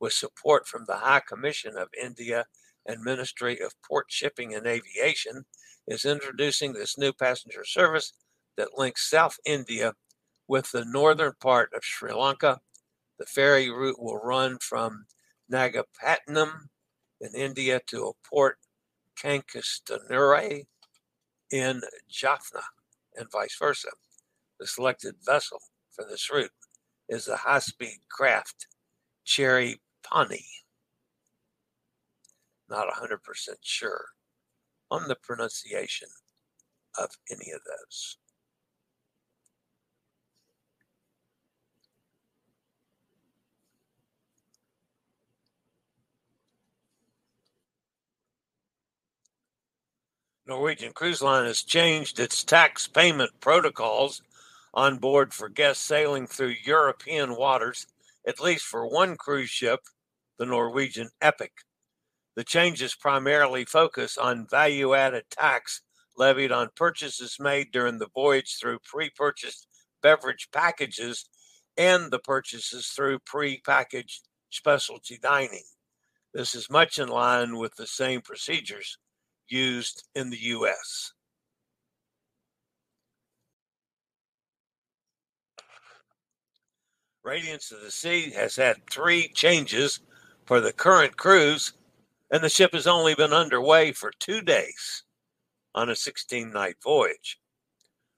with 0.00 0.12
support 0.12 0.66
from 0.66 0.84
the 0.86 0.96
High 0.96 1.20
Commission 1.20 1.76
of 1.76 1.88
India 2.00 2.46
and 2.84 3.02
Ministry 3.02 3.60
of 3.60 3.72
Port 3.86 4.06
Shipping 4.08 4.52
and 4.52 4.66
Aviation, 4.66 5.44
is 5.86 6.04
introducing 6.04 6.72
this 6.72 6.98
new 6.98 7.12
passenger 7.12 7.64
service 7.64 8.12
that 8.56 8.76
links 8.76 9.08
South 9.08 9.38
India 9.46 9.94
with 10.48 10.72
the 10.72 10.84
northern 10.84 11.34
part 11.40 11.70
of 11.72 11.84
Sri 11.84 12.12
Lanka. 12.12 12.58
The 13.18 13.26
ferry 13.26 13.70
route 13.70 14.02
will 14.02 14.18
run 14.18 14.58
from 14.60 15.06
Nagapattinam 15.52 16.68
in 17.20 17.34
India 17.34 17.80
to 17.86 18.06
a 18.06 18.28
port 18.28 18.58
Kankesanthurai 19.22 20.64
in 21.52 21.82
Jaffna 22.08 22.62
and 23.14 23.30
vice 23.30 23.56
versa. 23.56 23.90
The 24.58 24.66
selected 24.66 25.14
vessel 25.24 25.60
for 26.00 26.08
this 26.08 26.30
route 26.32 26.50
is 27.08 27.26
the 27.26 27.36
high 27.36 27.58
speed 27.58 27.98
craft 28.10 28.66
Cherry 29.24 29.80
Pawnee. 30.02 30.46
Not 32.68 32.86
100% 32.88 33.18
sure 33.62 34.06
on 34.90 35.08
the 35.08 35.16
pronunciation 35.16 36.08
of 36.98 37.10
any 37.30 37.50
of 37.50 37.60
those. 37.66 38.16
Norwegian 50.46 50.92
Cruise 50.92 51.22
Line 51.22 51.44
has 51.44 51.62
changed 51.62 52.18
its 52.18 52.42
tax 52.42 52.88
payment 52.88 53.30
protocols 53.40 54.22
on 54.74 54.98
board 54.98 55.34
for 55.34 55.48
guests 55.48 55.84
sailing 55.84 56.26
through 56.26 56.54
European 56.64 57.36
waters, 57.36 57.86
at 58.26 58.40
least 58.40 58.64
for 58.64 58.86
one 58.86 59.16
cruise 59.16 59.50
ship, 59.50 59.80
the 60.38 60.46
Norwegian 60.46 61.10
Epic. 61.20 61.52
The 62.36 62.44
changes 62.44 62.94
primarily 62.94 63.64
focus 63.64 64.16
on 64.16 64.46
value 64.48 64.94
added 64.94 65.24
tax 65.30 65.82
levied 66.16 66.52
on 66.52 66.68
purchases 66.76 67.36
made 67.40 67.72
during 67.72 67.98
the 67.98 68.08
voyage 68.14 68.56
through 68.60 68.78
pre 68.84 69.10
purchased 69.10 69.66
beverage 70.02 70.48
packages 70.52 71.28
and 71.76 72.10
the 72.10 72.18
purchases 72.18 72.88
through 72.88 73.18
pre 73.20 73.60
packaged 73.60 74.28
specialty 74.50 75.18
dining. 75.20 75.64
This 76.32 76.54
is 76.54 76.70
much 76.70 76.98
in 76.98 77.08
line 77.08 77.56
with 77.56 77.74
the 77.76 77.86
same 77.86 78.20
procedures 78.20 78.98
used 79.48 80.04
in 80.14 80.30
the 80.30 80.38
U.S. 80.38 81.12
Radiance 87.22 87.70
of 87.70 87.82
the 87.82 87.90
Sea 87.90 88.30
has 88.30 88.56
had 88.56 88.88
three 88.88 89.28
changes 89.28 90.00
for 90.46 90.58
the 90.58 90.72
current 90.72 91.18
cruise, 91.18 91.74
and 92.30 92.42
the 92.42 92.48
ship 92.48 92.72
has 92.72 92.86
only 92.86 93.14
been 93.14 93.34
underway 93.34 93.92
for 93.92 94.10
two 94.18 94.40
days 94.40 95.04
on 95.74 95.90
a 95.90 95.96
16 95.96 96.50
night 96.50 96.76
voyage. 96.82 97.38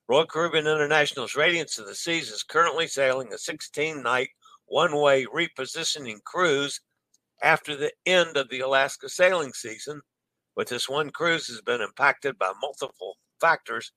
Royal 0.07 0.27
Caribbean 0.27 0.69
International's 0.69 1.35
Radiance 1.35 1.79
of 1.79 1.87
the 1.87 1.97
Seas 1.97 2.31
is 2.31 2.45
currently 2.45 2.87
sailing 2.87 3.33
a 3.33 3.39
16 3.39 4.01
night 4.03 4.31
one 4.67 4.97
way 4.97 5.27
repositioning 5.27 6.23
cruise 6.23 6.81
after 7.43 7.75
the 7.75 7.93
end 8.07 8.37
of 8.37 8.49
the 8.51 8.61
Alaska 8.61 9.09
sailing 9.09 9.53
season, 9.53 10.01
but 10.55 10.69
this 10.69 10.89
one 10.89 11.11
cruise 11.11 11.49
has 11.49 11.61
been 11.61 11.81
impacted 11.81 12.39
by 12.39 12.53
multiple 12.61 13.19
factors, 13.41 13.91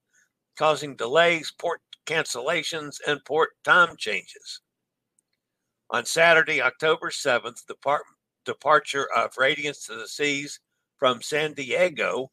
causing 0.58 0.96
delays, 0.96 1.54
port 1.60 1.82
cancellations, 2.08 3.00
and 3.06 3.24
port 3.24 3.52
time 3.64 3.96
changes. 3.98 4.62
On 5.92 6.06
Saturday, 6.06 6.62
October 6.62 7.12
7th, 7.12 7.66
the 7.66 7.76
depart- 7.76 8.06
departure 8.44 9.08
of 9.14 9.38
Radiance 9.38 9.86
to 9.86 9.96
the 9.96 10.08
Seas 10.08 10.60
from 10.98 11.22
San 11.22 11.54
Diego 11.54 12.32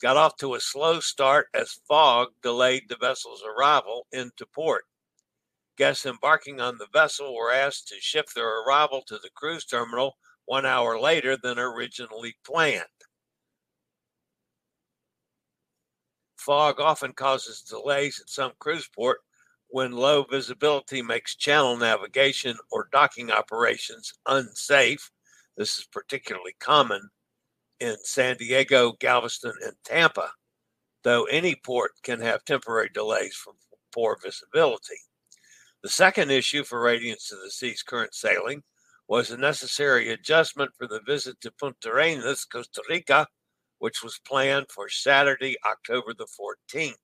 got 0.00 0.16
off 0.16 0.36
to 0.36 0.54
a 0.54 0.60
slow 0.60 1.00
start 1.00 1.48
as 1.54 1.80
fog 1.88 2.28
delayed 2.42 2.88
the 2.88 2.96
vessel's 2.96 3.42
arrival 3.42 4.06
into 4.12 4.46
port. 4.46 4.84
Guests 5.76 6.06
embarking 6.06 6.60
on 6.60 6.78
the 6.78 6.88
vessel 6.92 7.34
were 7.34 7.52
asked 7.52 7.88
to 7.88 8.00
shift 8.00 8.34
their 8.34 8.60
arrival 8.62 9.02
to 9.02 9.18
the 9.18 9.30
cruise 9.34 9.64
terminal 9.64 10.16
one 10.44 10.66
hour 10.66 10.98
later 10.98 11.36
than 11.36 11.58
originally 11.58 12.36
planned. 12.44 12.84
Fog 16.36 16.80
often 16.80 17.12
causes 17.12 17.62
delays 17.62 18.20
at 18.20 18.28
some 18.28 18.52
cruise 18.58 18.88
port 18.88 19.20
when 19.72 19.90
low 19.90 20.22
visibility 20.22 21.00
makes 21.00 21.34
channel 21.34 21.78
navigation 21.78 22.56
or 22.70 22.90
docking 22.92 23.30
operations 23.30 24.12
unsafe. 24.26 25.10
This 25.56 25.78
is 25.78 25.86
particularly 25.90 26.54
common 26.60 27.08
in 27.80 27.96
San 28.04 28.36
Diego, 28.36 28.92
Galveston, 29.00 29.54
and 29.64 29.72
Tampa, 29.82 30.30
though 31.04 31.24
any 31.24 31.54
port 31.54 31.92
can 32.02 32.20
have 32.20 32.44
temporary 32.44 32.90
delays 32.92 33.34
from 33.34 33.54
poor 33.94 34.18
visibility. 34.22 34.98
The 35.82 35.88
second 35.88 36.30
issue 36.30 36.64
for 36.64 36.80
Radiance 36.80 37.28
to 37.28 37.36
the 37.36 37.50
Sea's 37.50 37.82
current 37.82 38.14
sailing 38.14 38.62
was 39.08 39.30
a 39.30 39.38
necessary 39.38 40.10
adjustment 40.10 40.70
for 40.76 40.86
the 40.86 41.00
visit 41.06 41.40
to 41.40 41.50
Punta 41.50 41.88
Arenas, 41.88 42.44
Costa 42.44 42.82
Rica, 42.90 43.26
which 43.78 44.02
was 44.02 44.20
planned 44.26 44.66
for 44.70 44.90
Saturday, 44.90 45.56
October 45.66 46.12
the 46.12 46.28
14th. 46.72 46.94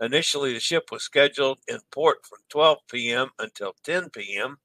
Initially, 0.00 0.52
the 0.52 0.60
ship 0.60 0.90
was 0.92 1.02
scheduled 1.02 1.58
in 1.66 1.80
port 1.90 2.24
from 2.24 2.38
12 2.48 2.78
p.m. 2.88 3.30
until 3.38 3.74
10 3.82 4.10
p.m., 4.10 4.58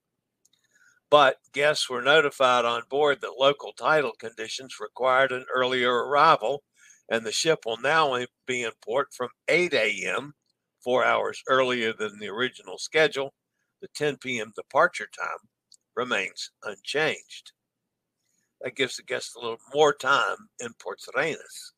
but 1.10 1.38
guests 1.52 1.90
were 1.90 2.02
notified 2.02 2.66
on 2.66 2.84
board 2.90 3.22
that 3.22 3.38
local 3.38 3.74
tidal 3.74 4.14
conditions 4.14 4.80
required 4.80 5.32
an 5.32 5.46
earlier 5.54 5.92
arrival, 6.06 6.64
and 7.10 7.26
the 7.26 7.32
ship 7.32 7.66
will 7.66 7.78
now 7.78 8.18
be 8.48 8.64
in 8.64 8.72
port 8.84 9.14
from 9.14 9.30
8 9.48 9.74
a.m., 9.74 10.34
four 10.84 11.06
hours 11.06 11.44
earlier 11.48 11.94
than 11.94 12.18
the 12.20 12.30
original 12.30 12.78
schedule. 12.78 13.34
The 13.82 13.88
10 13.90 14.18
p.m. 14.18 14.54
departure 14.56 15.08
time 15.16 15.50
remains 15.96 16.52
unchanged. 16.64 17.52
That 18.62 18.76
gives 18.76 18.98
the 18.98 19.04
guests 19.04 19.36
a 19.36 19.40
little 19.40 19.60
more 19.74 19.94
time 19.94 20.50
in 20.60 20.74
Port 20.80 21.00
Serenas. 21.02 21.73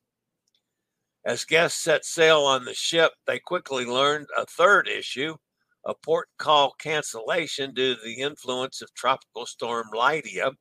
As 1.25 1.43
guests 1.43 1.81
set 1.81 2.05
sail 2.05 2.41
on 2.41 2.65
the 2.65 2.73
ship, 2.73 3.13
they 3.25 3.39
quickly 3.39 3.85
learned 3.85 4.27
a 4.38 4.45
third 4.45 4.88
issue 4.88 5.35
a 5.85 5.93
port 5.93 6.29
call 6.38 6.73
cancellation 6.79 7.73
due 7.73 7.95
to 7.95 8.01
the 8.01 8.21
influence 8.21 8.81
of 8.81 8.93
Tropical 8.93 9.45
Storm 9.45 9.88
Lidia. 9.93 10.51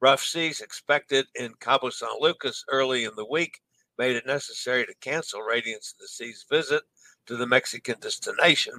Rough 0.00 0.22
seas 0.22 0.60
expected 0.60 1.26
in 1.34 1.54
Cabo 1.60 1.90
San 1.90 2.10
Lucas 2.20 2.64
early 2.68 3.04
in 3.04 3.14
the 3.16 3.26
week 3.26 3.60
made 3.98 4.16
it 4.16 4.26
necessary 4.26 4.86
to 4.86 4.94
cancel 5.00 5.42
Radiance 5.42 5.92
of 5.92 5.98
the 5.98 6.08
Seas 6.08 6.44
visit 6.50 6.82
to 7.26 7.36
the 7.36 7.46
Mexican 7.46 7.98
destination, 8.00 8.74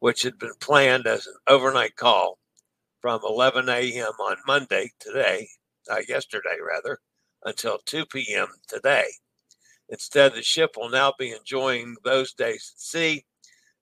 which 0.00 0.22
had 0.22 0.38
been 0.38 0.54
planned 0.60 1.06
as 1.06 1.26
an 1.26 1.34
overnight 1.46 1.96
call 1.96 2.38
from 3.00 3.20
11 3.24 3.68
a.m. 3.68 4.12
on 4.20 4.36
Monday 4.46 4.90
today, 4.98 5.48
uh, 5.90 6.00
yesterday 6.08 6.58
rather, 6.60 7.00
until 7.44 7.78
2 7.86 8.06
p.m. 8.06 8.48
today. 8.68 9.06
Instead, 9.90 10.34
the 10.34 10.42
ship 10.42 10.76
will 10.76 10.88
now 10.88 11.12
be 11.18 11.32
enjoying 11.32 11.96
those 12.04 12.32
days 12.32 12.72
at 12.74 12.80
sea. 12.80 13.24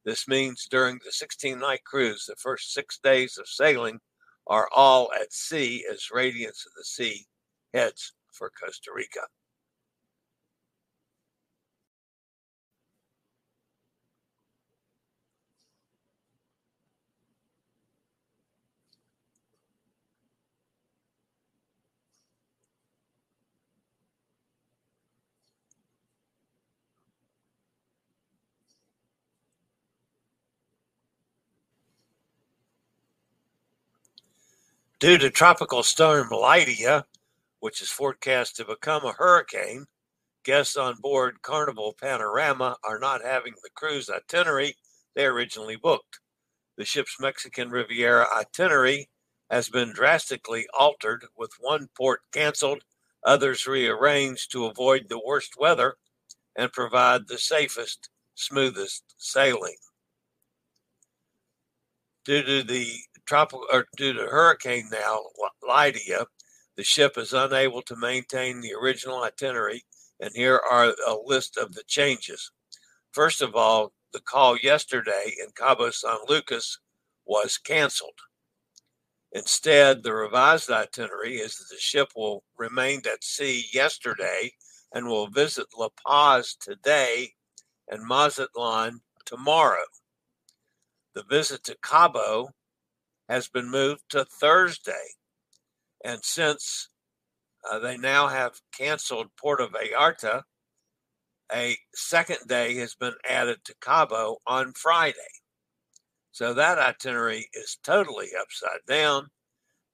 This 0.05 0.27
means 0.27 0.67
during 0.71 0.99
the 1.05 1.13
16 1.13 1.59
night 1.59 1.85
cruise, 1.85 2.25
the 2.27 2.37
first 2.37 2.73
six 2.73 2.99
days 2.99 3.37
of 3.39 3.47
sailing 3.47 4.01
are 4.47 4.69
all 4.75 5.13
at 5.13 5.33
sea 5.33 5.87
as 5.93 6.11
Radiance 6.11 6.65
of 6.67 6.73
the 6.77 6.85
Sea 6.85 7.27
heads 7.75 8.15
for 8.33 8.51
Costa 8.51 8.91
Rica. 8.95 9.21
Due 35.01 35.17
to 35.17 35.31
Tropical 35.31 35.85
Storm 35.85 36.29
Lidia, 36.33 37.07
which 37.61 37.81
is 37.81 37.89
forecast 37.89 38.57
to 38.57 38.65
become 38.65 39.05
a 39.05 39.13
hurricane, 39.13 39.87
guests 40.43 40.77
on 40.77 40.97
board 41.01 41.41
Carnival 41.41 41.95
Panorama 42.01 42.77
are 42.83 42.99
not 42.99 43.23
having 43.23 43.55
the 43.63 43.71
cruise 43.71 44.11
itinerary 44.11 44.75
they 45.15 45.25
originally 45.25 45.77
booked. 45.77 46.19
The 46.77 46.85
ship's 46.85 47.21
Mexican 47.21 47.71
Riviera 47.71 48.27
itinerary 48.37 49.09
has 49.49 49.69
been 49.69 49.93
drastically 49.93 50.67
altered, 50.77 51.27
with 51.37 51.53
one 51.61 51.89
port 51.97 52.23
canceled, 52.33 52.83
others 53.23 53.69
rearranged 53.69 54.51
to 54.51 54.67
avoid 54.67 55.09
the 55.09 55.21
worst 55.25 55.53
weather 55.57 55.95
and 56.57 56.73
provide 56.73 57.29
the 57.29 57.39
safest, 57.39 58.11
smoothest 58.35 59.15
sailing. 59.17 59.77
Due 62.25 62.43
to 62.43 62.65
the 62.65 62.99
tropical 63.29 63.67
or 63.71 63.87
due 63.99 64.15
to 64.15 64.27
hurricane 64.27 64.89
now 64.91 65.21
Lidia, 65.63 66.25
the 66.77 66.83
ship 66.83 67.19
is 67.19 67.35
unable 67.35 67.83
to 67.83 67.97
maintain 67.97 68.61
the 68.61 68.73
original 68.73 69.23
itinerary, 69.23 69.85
and 70.19 70.31
here 70.35 70.61
are 70.71 70.95
a 71.07 71.17
list 71.25 71.59
of 71.59 71.75
the 71.75 71.83
changes. 71.87 72.51
First 73.13 73.43
of 73.43 73.55
all, 73.55 73.93
the 74.15 74.21
call 74.21 74.57
yesterday 74.57 75.35
in 75.43 75.51
Cabo 75.55 75.91
San 75.91 76.17
Lucas 76.27 76.79
was 77.27 77.59
canceled. 77.59 78.19
Instead, 79.33 80.03
the 80.03 80.15
revised 80.15 80.71
itinerary 80.71 81.35
is 81.35 81.57
that 81.57 81.69
the 81.71 81.79
ship 81.79 82.09
will 82.17 82.43
remain 82.57 83.03
at 83.13 83.23
sea 83.23 83.67
yesterday 83.75 84.51
and 84.95 85.07
will 85.07 85.29
visit 85.29 85.67
La 85.77 85.89
Paz 86.07 86.57
today 86.59 87.35
and 87.89 88.07
Mazatlan 88.07 89.01
tomorrow. 89.27 89.85
The 91.15 91.25
visit 91.25 91.63
to 91.65 91.77
Cabo 91.83 92.49
has 93.29 93.49
been 93.49 93.71
moved 93.71 94.03
to 94.11 94.25
Thursday. 94.25 95.15
And 96.05 96.25
since 96.25 96.89
uh, 97.71 97.79
they 97.79 97.97
now 97.97 98.29
have 98.29 98.61
canceled 98.73 99.29
Puerto 99.37 99.69
Vallarta, 99.69 100.43
a 101.53 101.77
second 101.95 102.39
day 102.47 102.77
has 102.77 102.95
been 102.95 103.15
added 103.29 103.59
to 103.65 103.75
Cabo 103.81 104.39
on 104.47 104.73
Friday. 104.75 105.19
So 106.33 106.55
that 106.55 106.79
itinerary 106.79 107.49
is 107.55 107.79
totally 107.83 108.29
upside 108.41 108.81
down 108.87 109.29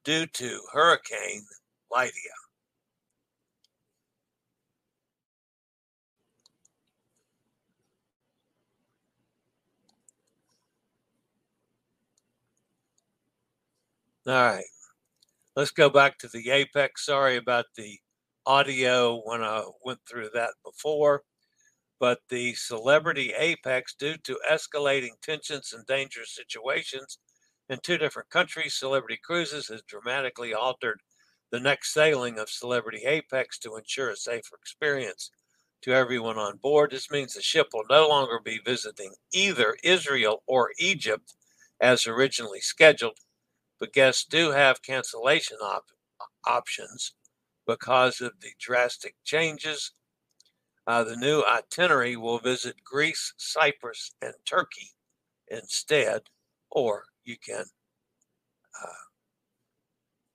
due 0.03 0.27
to 0.27 0.61
Hurricane 0.71 1.45
Lidia. 1.91 2.44
All 14.27 14.33
right. 14.33 14.65
Let's 15.55 15.71
go 15.71 15.89
back 15.89 16.17
to 16.19 16.27
the 16.29 16.51
Apex. 16.51 17.05
Sorry 17.05 17.37
about 17.37 17.65
the 17.77 17.99
audio 18.45 19.21
when 19.25 19.43
I 19.43 19.65
went 19.83 19.99
through 20.09 20.29
that 20.33 20.51
before. 20.65 21.23
But 21.99 22.19
the 22.29 22.55
Celebrity 22.55 23.33
Apex, 23.37 23.95
due 23.95 24.17
to 24.17 24.39
escalating 24.49 25.21
tensions 25.21 25.73
and 25.73 25.85
dangerous 25.87 26.35
situations 26.35 27.19
in 27.69 27.79
two 27.83 27.97
different 27.97 28.29
countries, 28.29 28.75
Celebrity 28.75 29.19
Cruises 29.23 29.67
has 29.69 29.83
dramatically 29.83 30.53
altered 30.53 31.01
the 31.51 31.59
next 31.59 31.93
sailing 31.93 32.39
of 32.39 32.49
Celebrity 32.49 33.03
Apex 33.05 33.59
to 33.59 33.77
ensure 33.77 34.11
a 34.11 34.17
safer 34.17 34.55
experience 34.57 35.31
to 35.83 35.93
everyone 35.93 36.37
on 36.37 36.57
board. 36.57 36.91
This 36.91 37.11
means 37.11 37.33
the 37.33 37.41
ship 37.41 37.67
will 37.73 37.85
no 37.89 38.07
longer 38.09 38.39
be 38.43 38.59
visiting 38.65 39.13
either 39.33 39.77
Israel 39.83 40.43
or 40.47 40.71
Egypt 40.79 41.35
as 41.81 42.07
originally 42.07 42.61
scheduled 42.61 43.19
but 43.79 43.93
guests 43.93 44.25
do 44.25 44.51
have 44.51 44.81
cancellation 44.81 45.57
op- 45.61 45.91
options 46.45 47.13
because 47.67 48.21
of 48.21 48.33
the 48.41 48.51
drastic 48.59 49.15
changes. 49.23 49.91
Uh, 50.87 51.03
the 51.03 51.15
new 51.15 51.43
itinerary 51.43 52.15
will 52.15 52.39
visit 52.39 52.83
Greece, 52.83 53.33
Cyprus, 53.37 54.11
and 54.21 54.33
Turkey 54.45 54.91
instead, 55.47 56.23
or 56.69 57.05
you 57.23 57.37
can 57.37 57.65
uh, 58.83 59.03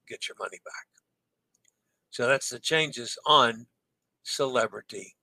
get 0.08 0.28
your 0.28 0.36
money 0.38 0.58
back. 0.64 0.86
So 2.10 2.26
that's 2.26 2.48
the 2.48 2.58
changes 2.58 3.16
on 3.24 3.66
Celebrity 4.24 5.16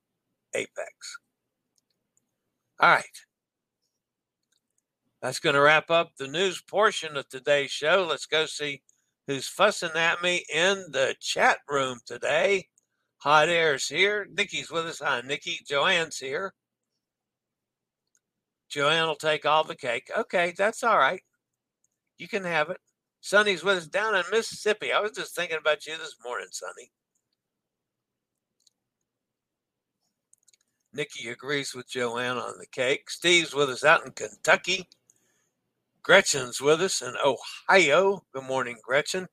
Apex. 0.54 1.18
All 2.80 2.90
right. 2.90 3.27
That's 5.20 5.40
going 5.40 5.54
to 5.54 5.60
wrap 5.60 5.90
up 5.90 6.12
the 6.16 6.28
news 6.28 6.60
portion 6.60 7.16
of 7.16 7.28
today's 7.28 7.70
show. 7.70 8.06
Let's 8.08 8.26
go 8.26 8.46
see 8.46 8.82
who's 9.26 9.48
fussing 9.48 9.96
at 9.96 10.22
me 10.22 10.44
in 10.52 10.84
the 10.90 11.16
chat 11.20 11.58
room 11.68 11.98
today. 12.06 12.68
Hot 13.18 13.48
Air's 13.48 13.88
here. 13.88 14.28
Nikki's 14.30 14.70
with 14.70 14.86
us. 14.86 15.00
Hi, 15.00 15.20
Nikki. 15.22 15.58
Joanne's 15.68 16.18
here. 16.18 16.54
Joanne 18.68 19.08
will 19.08 19.16
take 19.16 19.44
all 19.44 19.64
the 19.64 19.74
cake. 19.74 20.08
Okay, 20.16 20.54
that's 20.56 20.84
all 20.84 20.98
right. 20.98 21.22
You 22.18 22.28
can 22.28 22.44
have 22.44 22.70
it. 22.70 22.78
Sonny's 23.20 23.64
with 23.64 23.78
us 23.78 23.86
down 23.86 24.14
in 24.14 24.22
Mississippi. 24.30 24.92
I 24.92 25.00
was 25.00 25.12
just 25.12 25.34
thinking 25.34 25.58
about 25.58 25.86
you 25.86 25.96
this 25.98 26.14
morning, 26.24 26.48
Sonny. 26.52 26.92
Nikki 30.92 31.28
agrees 31.28 31.74
with 31.74 31.88
Joanne 31.88 32.36
on 32.36 32.58
the 32.58 32.66
cake. 32.66 33.10
Steve's 33.10 33.54
with 33.54 33.68
us 33.68 33.84
out 33.84 34.04
in 34.06 34.12
Kentucky. 34.12 34.88
Gretchen's 36.08 36.58
with 36.58 36.80
us 36.80 37.02
in 37.02 37.12
Ohio. 37.22 38.22
Good 38.32 38.44
morning, 38.44 38.78
Gretchen. 38.82 39.26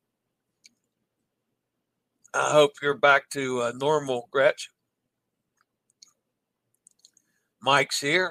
I 2.34 2.50
hope 2.50 2.72
you're 2.82 2.98
back 2.98 3.30
to 3.30 3.62
uh, 3.62 3.72
normal, 3.78 4.28
Gretchen. 4.30 4.74
Mike's 7.62 8.02
here. 8.02 8.30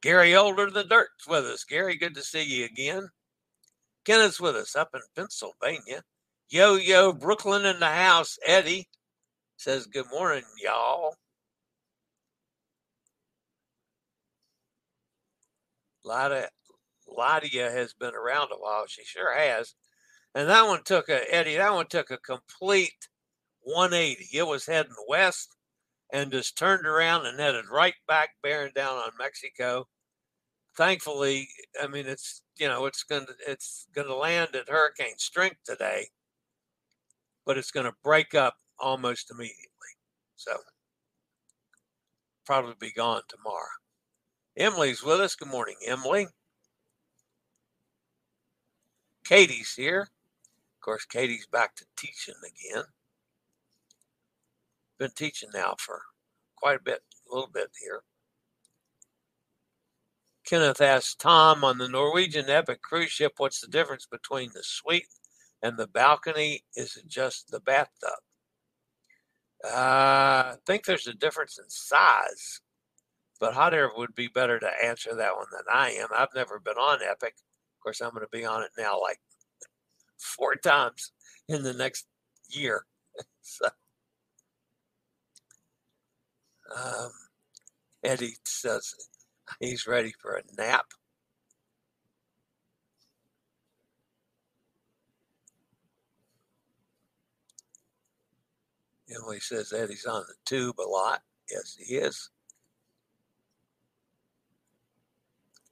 Gary 0.00 0.34
Older 0.34 0.70
the 0.70 0.84
Dirt's 0.84 1.28
with 1.28 1.44
us. 1.44 1.64
Gary, 1.64 1.96
good 1.96 2.14
to 2.14 2.22
see 2.22 2.44
you 2.44 2.64
again. 2.64 3.10
Kenneth's 4.06 4.40
with 4.40 4.56
us 4.56 4.74
up 4.74 4.88
in 4.94 5.02
Pennsylvania. 5.14 6.02
Yo, 6.48 6.76
yo, 6.76 7.12
Brooklyn 7.12 7.66
in 7.66 7.78
the 7.78 7.90
house. 7.90 8.38
Eddie 8.46 8.88
says, 9.58 9.84
Good 9.84 10.06
morning, 10.10 10.44
y'all. 10.64 11.14
Lidia, 16.04 16.48
Lidia 17.16 17.70
has 17.70 17.94
been 17.94 18.14
around 18.14 18.50
a 18.52 18.56
while. 18.56 18.86
She 18.86 19.04
sure 19.04 19.36
has. 19.36 19.74
And 20.34 20.48
that 20.48 20.66
one 20.66 20.82
took 20.84 21.08
a, 21.08 21.22
Eddie, 21.34 21.56
that 21.56 21.72
one 21.72 21.86
took 21.86 22.10
a 22.10 22.18
complete 22.18 23.08
180. 23.62 24.36
It 24.36 24.46
was 24.46 24.66
heading 24.66 24.92
west 25.08 25.56
and 26.12 26.30
just 26.30 26.56
turned 26.56 26.86
around 26.86 27.26
and 27.26 27.40
headed 27.40 27.64
right 27.70 27.94
back 28.06 28.30
bearing 28.42 28.72
down 28.74 28.96
on 28.96 29.10
Mexico. 29.18 29.86
Thankfully, 30.76 31.48
I 31.82 31.86
mean 31.86 32.06
it's 32.06 32.42
you 32.58 32.68
know 32.68 32.86
it's 32.86 33.02
to 33.26 33.34
it's 33.46 33.86
to 34.04 34.14
land 34.14 34.54
at 34.54 34.68
hurricane 34.68 35.18
strength 35.18 35.60
today, 35.64 36.08
but 37.46 37.56
it's 37.56 37.70
to 37.86 37.94
break 38.04 38.34
up 38.34 38.56
almost 38.78 39.30
immediately. 39.30 39.56
So 40.36 40.52
probably 42.44 42.74
be 42.78 42.92
gone 42.92 43.22
tomorrow. 43.28 43.66
Emily's 44.56 45.02
with 45.02 45.20
us. 45.20 45.34
Good 45.34 45.48
morning, 45.48 45.76
Emily. 45.86 46.28
Katie's 49.28 49.74
here. 49.74 50.02
Of 50.02 50.80
course, 50.80 51.04
Katie's 51.04 51.46
back 51.46 51.74
to 51.76 51.84
teaching 51.96 52.34
again. 52.44 52.84
Been 54.98 55.10
teaching 55.10 55.50
now 55.52 55.74
for 55.78 56.00
quite 56.56 56.76
a 56.76 56.82
bit, 56.82 57.02
a 57.30 57.34
little 57.34 57.50
bit 57.50 57.70
here. 57.80 58.02
Kenneth 60.46 60.80
asked 60.80 61.20
Tom 61.20 61.64
on 61.64 61.78
the 61.78 61.88
Norwegian 61.88 62.48
Epic 62.48 62.80
cruise 62.80 63.10
ship, 63.10 63.32
what's 63.38 63.60
the 63.60 63.66
difference 63.66 64.06
between 64.06 64.50
the 64.54 64.62
suite 64.62 65.08
and 65.60 65.76
the 65.76 65.88
balcony? 65.88 66.62
Is 66.76 66.96
it 66.96 67.08
just 67.08 67.50
the 67.50 67.58
bathtub? 67.60 68.20
Uh, 69.64 69.68
I 69.68 70.54
think 70.66 70.84
there's 70.84 71.08
a 71.08 71.14
difference 71.14 71.58
in 71.58 71.68
size, 71.68 72.60
but 73.40 73.54
hot 73.54 73.74
air 73.74 73.90
would 73.96 74.14
be 74.14 74.28
better 74.28 74.60
to 74.60 74.84
answer 74.84 75.16
that 75.16 75.36
one 75.36 75.46
than 75.50 75.64
I 75.72 75.90
am. 75.92 76.08
I've 76.16 76.34
never 76.34 76.60
been 76.60 76.76
on 76.76 77.00
Epic. 77.02 77.34
Course, 77.86 78.00
I'm 78.00 78.10
going 78.10 78.26
to 78.26 78.36
be 78.36 78.44
on 78.44 78.64
it 78.64 78.70
now 78.76 79.00
like 79.00 79.20
four 80.18 80.56
times 80.56 81.12
in 81.48 81.62
the 81.62 81.72
next 81.72 82.06
year. 82.48 82.84
so, 83.42 83.66
um, 86.76 87.12
Eddie 88.02 88.34
says 88.44 88.92
he's 89.60 89.86
ready 89.86 90.12
for 90.20 90.34
a 90.34 90.42
nap. 90.58 90.86
Emily 99.14 99.38
says 99.38 99.72
Eddie's 99.72 100.06
on 100.06 100.24
the 100.26 100.34
tube 100.44 100.80
a 100.80 100.90
lot. 100.90 101.22
Yes, 101.48 101.76
he 101.78 101.94
is. 101.94 102.30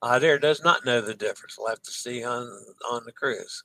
Hot 0.04 0.22
air 0.22 0.38
does 0.38 0.62
not 0.62 0.84
know 0.84 1.00
the 1.00 1.14
difference. 1.14 1.56
We'll 1.56 1.70
have 1.70 1.80
to 1.80 1.90
see 1.90 2.22
on 2.24 2.46
on 2.90 3.04
the 3.06 3.12
cruise. 3.12 3.64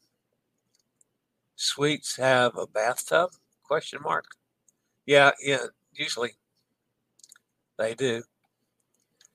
Suites 1.58 2.16
have 2.16 2.58
a 2.58 2.66
bathtub? 2.66 3.32
Question 3.64 4.00
mark. 4.02 4.24
Yeah, 5.06 5.32
yeah. 5.44 5.66
Usually 5.92 6.32
they 7.78 7.94
do. 7.94 8.24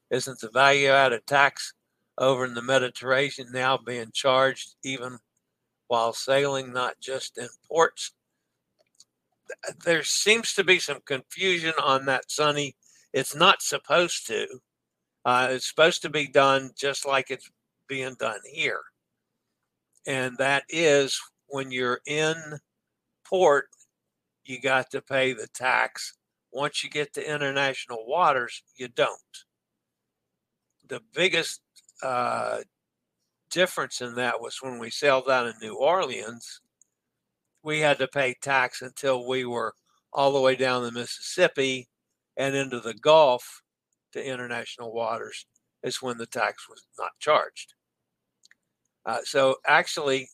Isn't 0.09 0.41
the 0.41 0.49
value 0.49 0.89
added 0.89 1.27
tax 1.27 1.75
over 2.17 2.47
in 2.47 2.55
the 2.55 2.63
Mediterranean 2.63 3.49
now 3.53 3.77
being 3.77 4.11
charged 4.15 4.77
even 4.83 5.19
while 5.89 6.15
sailing, 6.15 6.73
not 6.73 7.01
just 7.01 7.37
in 7.37 7.49
ports? 7.69 8.13
there 9.85 10.03
seems 10.03 10.55
to 10.55 10.65
be 10.65 10.79
some 10.79 11.01
confusion 11.05 11.75
on 11.83 12.07
that, 12.07 12.31
Sonny. 12.31 12.77
It's 13.13 13.37
not 13.37 13.61
supposed 13.61 14.27
to. 14.29 14.47
Uh, 15.25 15.49
it's 15.51 15.69
supposed 15.69 16.03
to 16.03 16.11
be 16.11 16.27
done 16.27 16.71
just 16.77 17.07
like 17.07 17.31
it's 17.31 17.51
being 17.89 18.15
done 18.19 18.41
here. 18.51 18.83
And 20.07 20.37
that 20.39 20.65
is 20.69 21.19
when 21.47 21.71
you're 21.71 22.01
in 22.07 22.35
port, 23.25 23.67
you 24.45 24.61
got 24.61 24.91
to 24.91 25.01
pay 25.01 25.33
the 25.33 25.49
tax. 25.55 26.19
Once 26.53 26.85
you 26.85 26.91
get 26.91 27.13
to 27.15 27.33
international 27.33 28.07
waters, 28.07 28.63
you 28.77 28.89
don't. 28.89 29.19
The 30.89 31.01
biggest 31.15 31.63
uh, 32.03 32.59
difference 33.51 34.03
in 34.03 34.15
that 34.17 34.41
was 34.41 34.59
when 34.61 34.79
we 34.79 34.91
sailed 34.91 35.31
out 35.31 35.47
of 35.47 35.61
New 35.63 35.75
Orleans 35.75 36.61
we 37.65 37.81
had 37.81 37.99
to 37.99 38.07
pay 38.07 38.35
tax 38.41 38.83
until 38.83 39.27
we 39.27 39.45
were 39.45 39.75
all 40.13 40.33
the 40.33 40.41
way 40.41 40.55
down 40.55 40.85
the 40.85 40.93
Mississippi 40.93 41.89
and 42.37 42.55
into 42.55 42.79
the 42.79 42.95
Gulf 42.95 43.63
to 44.15 44.25
international 44.25 44.93
waters 44.93 45.47
is 45.83 46.01
when 46.01 46.17
the 46.17 46.27
tax 46.27 46.69
was 46.69 46.87
not 46.99 47.11
charged. 47.21 47.75
Uh, 49.05 49.19
so 49.25 49.57
actually, 49.67 50.29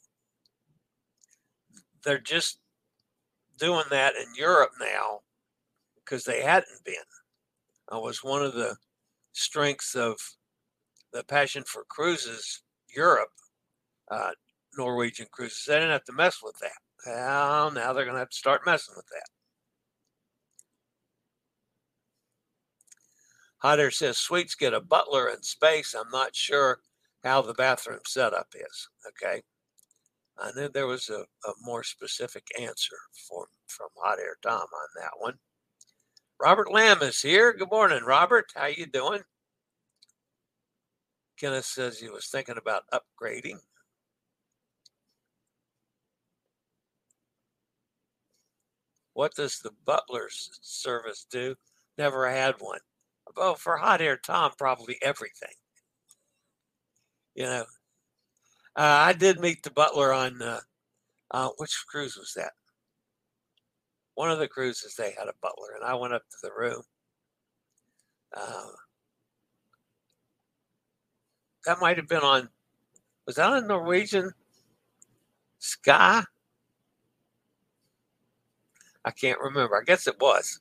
they're 2.04 2.18
just 2.18 2.58
doing 3.58 3.84
that 3.90 4.14
in 4.14 4.26
Europe 4.36 4.70
now 4.80 5.20
because 5.96 6.24
they 6.24 6.40
hadn't 6.42 6.84
been. 6.84 6.94
Uh, 7.92 7.98
was 7.98 8.22
one 8.22 8.42
of 8.42 8.54
the 8.54 8.76
strengths 9.32 9.96
of 9.96 10.16
the 11.12 11.24
passion 11.24 11.64
for 11.66 11.84
cruises 11.88 12.62
Europe, 12.94 13.30
uh, 14.10 14.30
Norwegian 14.76 15.26
cruises. 15.32 15.64
They 15.66 15.74
didn't 15.74 15.90
have 15.90 16.04
to 16.04 16.12
mess 16.12 16.38
with 16.42 16.56
that. 16.60 16.70
Well, 17.06 17.70
now 17.72 17.92
they're 17.92 18.04
going 18.04 18.14
to 18.14 18.20
have 18.20 18.30
to 18.30 18.36
start 18.36 18.62
messing 18.66 18.94
with 18.96 19.06
that. 19.06 19.39
Hunter 23.60 23.90
says 23.90 24.16
suites 24.18 24.54
get 24.54 24.74
a 24.74 24.80
butler 24.80 25.28
in 25.28 25.42
space. 25.42 25.94
I'm 25.94 26.10
not 26.10 26.34
sure 26.34 26.80
how 27.22 27.42
the 27.42 27.54
bathroom 27.54 28.00
setup 28.06 28.48
is. 28.54 28.88
Okay. 29.08 29.42
I 30.38 30.50
knew 30.56 30.68
there 30.68 30.86
was 30.86 31.10
a, 31.10 31.20
a 31.48 31.52
more 31.60 31.84
specific 31.84 32.46
answer 32.58 32.96
for, 33.28 33.46
from 33.66 33.88
Hot 34.02 34.18
Air 34.18 34.36
Tom 34.42 34.62
on 34.62 34.88
that 34.96 35.12
one. 35.18 35.34
Robert 36.40 36.72
Lamb 36.72 37.02
is 37.02 37.20
here. 37.20 37.52
Good 37.52 37.70
morning, 37.70 38.02
Robert. 38.02 38.50
How 38.54 38.66
you 38.66 38.86
doing? 38.86 39.20
Kenneth 41.38 41.66
says 41.66 41.98
he 41.98 42.08
was 42.08 42.28
thinking 42.28 42.56
about 42.56 42.84
upgrading. 42.94 43.58
What 49.12 49.34
does 49.34 49.58
the 49.58 49.72
butler's 49.84 50.58
service 50.62 51.26
do? 51.30 51.56
Never 51.98 52.30
had 52.30 52.54
one. 52.58 52.80
Well, 53.36 53.54
for 53.54 53.76
hot 53.76 54.00
air 54.00 54.16
Tom, 54.16 54.52
probably 54.58 54.96
everything. 55.02 55.54
You 57.34 57.44
know, 57.44 57.64
uh, 58.76 58.98
I 59.06 59.12
did 59.12 59.40
meet 59.40 59.62
the 59.62 59.70
butler 59.70 60.12
on 60.12 60.42
uh, 60.42 60.60
uh, 61.30 61.50
which 61.58 61.84
cruise 61.88 62.16
was 62.16 62.32
that? 62.36 62.52
One 64.14 64.30
of 64.30 64.38
the 64.38 64.48
cruises 64.48 64.94
they 64.94 65.14
had 65.18 65.28
a 65.28 65.34
butler, 65.40 65.74
and 65.76 65.84
I 65.84 65.94
went 65.94 66.12
up 66.12 66.22
to 66.22 66.36
the 66.42 66.50
room. 66.56 66.82
Uh, 68.36 68.66
that 71.66 71.80
might 71.80 71.96
have 71.96 72.08
been 72.08 72.22
on. 72.22 72.48
Was 73.26 73.36
that 73.36 73.52
on 73.52 73.66
Norwegian 73.66 74.32
Sky? 75.58 76.22
I 79.04 79.10
can't 79.10 79.40
remember. 79.40 79.80
I 79.80 79.84
guess 79.84 80.06
it 80.06 80.20
was. 80.20 80.58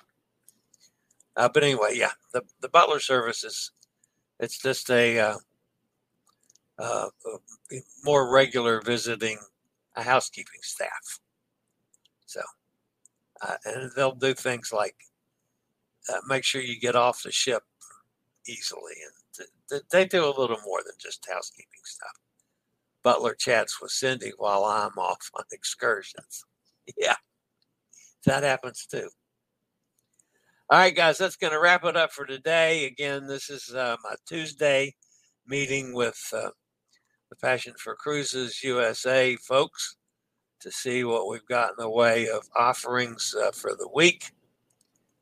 Uh, 1.40 1.50
but 1.54 1.64
anyway, 1.64 1.94
yeah, 1.96 2.12
the, 2.34 2.44
the 2.62 2.70
butler 2.70 3.02
service 3.02 3.46
is 3.46 3.72
it's 4.40 4.60
just 4.60 4.90
a 4.92 5.20
uh, 5.20 5.38
uh, 6.80 7.10
more 8.04 8.32
regular 8.34 8.82
visiting 8.82 9.40
a 9.96 10.04
housekeeping 10.04 10.62
staff. 10.64 11.20
So, 12.28 12.42
uh, 13.42 13.56
and 13.66 13.92
they'll 13.96 14.16
do 14.16 14.34
things 14.34 14.72
like 14.74 14.96
uh, 16.10 16.20
make 16.28 16.44
sure 16.46 16.62
you 16.62 16.80
get 16.80 16.96
off 16.98 17.24
the 17.24 17.32
ship 17.32 17.64
easily, 18.48 18.94
and 19.40 19.48
th- 19.70 19.84
they 19.92 20.06
do 20.06 20.26
a 20.26 20.40
little 20.40 20.60
more 20.66 20.82
than 20.86 20.96
just 21.00 21.28
housekeeping 21.32 21.82
stuff. 21.86 22.14
Butler 23.04 23.36
chats 23.36 23.82
with 23.82 23.92
Cindy 23.92 24.34
while 24.38 24.66
I'm 24.66 24.98
off 25.00 25.32
on 25.36 25.46
excursions. 25.52 26.46
Yeah 26.98 27.16
that 28.26 28.44
happens 28.44 28.86
too. 28.90 29.10
All 30.72 30.78
right, 30.78 30.96
guys, 30.96 31.18
that's 31.18 31.36
going 31.36 31.52
to 31.52 31.60
wrap 31.60 31.84
it 31.84 31.98
up 31.98 32.12
for 32.12 32.28
today. 32.28 32.86
Again, 32.86 33.26
this 33.26 33.50
is 33.50 33.74
uh, 33.74 33.96
my 34.04 34.14
Tuesday 34.28 34.94
meeting 35.48 35.96
with 35.96 36.24
uh, 36.32 36.52
the 37.32 37.36
Passion 37.38 37.74
for 37.76 37.96
Cruises 37.96 38.62
USA 38.62 39.36
folks 39.38 39.96
to 40.60 40.72
see 40.72 41.04
what 41.04 41.28
we've 41.28 41.48
got 41.48 41.72
in 41.72 41.76
the 41.80 41.90
way 41.90 42.28
of 42.30 42.48
offerings 42.56 43.34
uh, 43.44 43.50
for 43.50 43.72
the 43.72 43.90
week. 43.96 44.26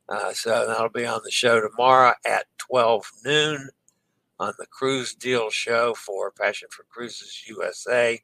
Uh, 0.09 0.33
so 0.33 0.67
that'll 0.67 0.89
be 0.89 1.05
on 1.05 1.21
the 1.23 1.31
show 1.31 1.61
tomorrow 1.61 2.11
at 2.25 2.47
12 2.57 3.09
noon 3.23 3.69
on 4.41 4.51
the 4.59 4.67
Cruise 4.67 5.15
Deal 5.15 5.49
Show 5.49 5.93
for 5.93 6.29
Passion 6.31 6.67
for 6.71 6.83
Cruises 6.89 7.45
USA. 7.47 8.19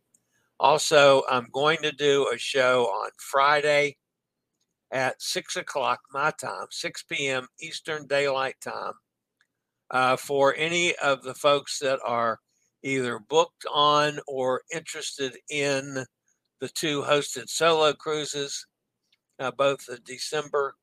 Also, 0.60 1.24
I'm 1.32 1.48
going 1.54 1.78
to 1.84 1.94
do 1.94 2.30
a 2.34 2.38
show 2.38 2.88
on 2.88 3.12
Friday 3.18 3.96
at 4.94 5.22
6 5.22 5.58
o'clock 5.58 6.00
my 6.14 6.32
time, 6.32 6.68
6 6.70 7.04
p.m. 7.10 7.48
Eastern 7.60 8.06
Daylight 8.06 8.56
Time, 8.62 8.94
uh, 9.90 10.16
for 10.16 10.56
any 10.56 10.96
of 10.98 11.24
the 11.24 11.34
folks 11.34 11.80
that 11.80 12.00
are 12.06 12.40
either 12.84 13.20
booked 13.28 13.66
on 13.74 14.20
or 14.28 14.62
interested 14.74 15.36
in 15.50 16.06
the 16.62 16.70
two 16.70 17.02
hosted 17.02 17.50
solo 17.50 17.92
cruises, 17.94 18.68
uh, 19.40 19.52
both 19.52 19.86
the 19.86 19.98
December 19.98 20.76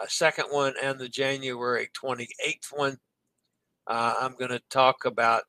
uh, 0.00 0.06
2nd 0.06 0.50
one 0.52 0.74
and 0.82 0.98
the 0.98 1.08
January 1.08 1.88
28th 1.94 2.72
one. 2.72 2.96
Uh, 3.86 4.14
I'm 4.20 4.34
going 4.36 4.50
to 4.50 4.62
talk 4.70 5.04
about 5.04 5.42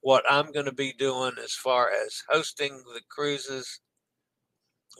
what 0.00 0.24
I'm 0.30 0.52
going 0.52 0.66
to 0.66 0.74
be 0.74 0.92
doing 0.92 1.32
as 1.42 1.54
far 1.54 1.90
as 1.90 2.22
hosting 2.28 2.76
the 2.94 3.00
cruises, 3.08 3.80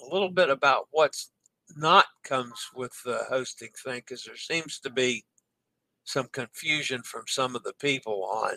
a 0.02 0.12
little 0.12 0.30
bit 0.30 0.48
about 0.48 0.86
what's 0.90 1.31
not 1.76 2.06
comes 2.24 2.70
with 2.74 2.92
the 3.04 3.24
hosting 3.28 3.70
thing, 3.84 4.00
because 4.00 4.24
there 4.24 4.36
seems 4.36 4.78
to 4.80 4.90
be 4.90 5.24
some 6.04 6.28
confusion 6.32 7.02
from 7.02 7.24
some 7.26 7.54
of 7.54 7.62
the 7.62 7.74
people 7.74 8.24
on. 8.24 8.54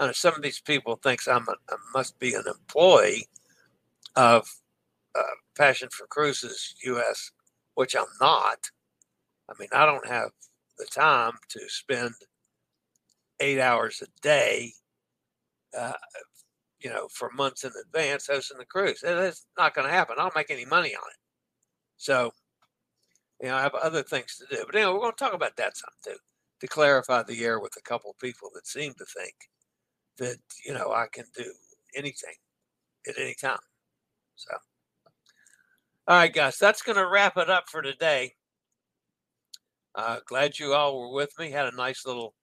Uh, 0.00 0.12
some 0.12 0.34
of 0.34 0.42
these 0.42 0.60
people 0.60 0.96
thinks 0.96 1.28
I'm 1.28 1.46
a, 1.48 1.54
I 1.70 1.76
must 1.94 2.18
be 2.18 2.34
an 2.34 2.44
employee 2.46 3.28
of 4.16 4.48
uh, 5.14 5.22
Passion 5.56 5.88
for 5.90 6.06
Cruises 6.06 6.74
US, 6.84 7.30
which 7.74 7.94
I'm 7.94 8.04
not. 8.20 8.70
I 9.48 9.52
mean, 9.58 9.68
I 9.72 9.86
don't 9.86 10.06
have 10.06 10.30
the 10.78 10.86
time 10.86 11.34
to 11.50 11.60
spend 11.68 12.14
eight 13.40 13.60
hours 13.60 14.02
a 14.02 14.20
day, 14.20 14.72
uh, 15.78 15.92
you 16.80 16.90
know, 16.90 17.08
for 17.08 17.30
months 17.32 17.64
in 17.64 17.72
advance 17.86 18.26
hosting 18.26 18.58
the 18.58 18.64
cruise. 18.64 19.00
That's 19.02 19.46
not 19.56 19.74
going 19.74 19.86
to 19.86 19.92
happen. 19.92 20.16
I 20.18 20.22
don't 20.22 20.36
make 20.36 20.50
any 20.50 20.64
money 20.64 20.94
on 20.94 21.02
it. 21.10 21.23
So, 21.96 22.32
you 23.40 23.48
know, 23.48 23.56
I 23.56 23.62
have 23.62 23.74
other 23.74 24.02
things 24.02 24.36
to 24.36 24.56
do. 24.56 24.62
But 24.66 24.76
anyway, 24.76 24.92
we're 24.92 25.00
going 25.00 25.12
to 25.12 25.24
talk 25.24 25.34
about 25.34 25.56
that 25.56 25.76
some 25.76 25.90
too, 26.04 26.18
to 26.60 26.66
clarify 26.66 27.22
the 27.22 27.44
air 27.44 27.60
with 27.60 27.76
a 27.76 27.82
couple 27.82 28.10
of 28.10 28.18
people 28.18 28.50
that 28.54 28.66
seem 28.66 28.94
to 28.94 29.04
think 29.04 29.34
that, 30.18 30.36
you 30.64 30.72
know, 30.74 30.92
I 30.92 31.06
can 31.12 31.24
do 31.36 31.52
anything 31.96 32.34
at 33.08 33.18
any 33.18 33.34
time. 33.34 33.58
So, 34.36 34.50
all 36.06 36.16
right, 36.16 36.32
guys, 36.32 36.58
that's 36.58 36.82
going 36.82 36.98
to 36.98 37.08
wrap 37.08 37.36
it 37.36 37.50
up 37.50 37.64
for 37.68 37.82
today. 37.82 38.34
Uh, 39.94 40.18
glad 40.26 40.58
you 40.58 40.74
all 40.74 40.98
were 41.00 41.14
with 41.14 41.30
me. 41.38 41.50
Had 41.50 41.72
a 41.72 41.76
nice 41.76 42.04
little, 42.04 42.34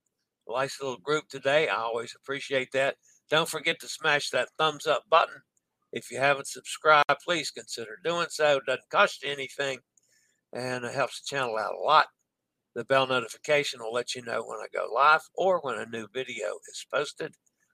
nice 0.47 0.81
little 0.81 0.97
group 0.97 1.27
today. 1.29 1.67
I 1.67 1.75
always 1.75 2.15
appreciate 2.15 2.71
that. 2.71 2.95
Don't 3.29 3.49
forget 3.49 3.79
to 3.81 3.87
smash 3.87 4.29
that 4.29 4.49
thumbs 4.57 4.87
up 4.87 5.03
button. 5.09 5.41
If 5.91 6.09
you 6.11 6.17
haven't 6.17 6.47
subscribed, 6.47 7.21
please 7.23 7.51
consider 7.51 7.99
doing 8.03 8.27
so. 8.29 8.57
It 8.57 8.65
doesn't 8.65 8.89
cost 8.89 9.23
you 9.23 9.31
anything, 9.31 9.79
and 10.53 10.85
it 10.85 10.93
helps 10.93 11.21
the 11.21 11.35
channel 11.35 11.57
out 11.57 11.75
a 11.75 11.83
lot. 11.83 12.07
The 12.75 12.85
bell 12.85 13.07
notification 13.07 13.81
will 13.81 13.91
let 13.91 14.15
you 14.15 14.21
know 14.21 14.43
when 14.43 14.59
I 14.59 14.67
go 14.73 14.87
live 14.93 15.21
or 15.35 15.59
when 15.59 15.77
a 15.77 15.85
new 15.87 16.07
video 16.13 16.47
is 16.69 16.85
posted. 16.93 17.33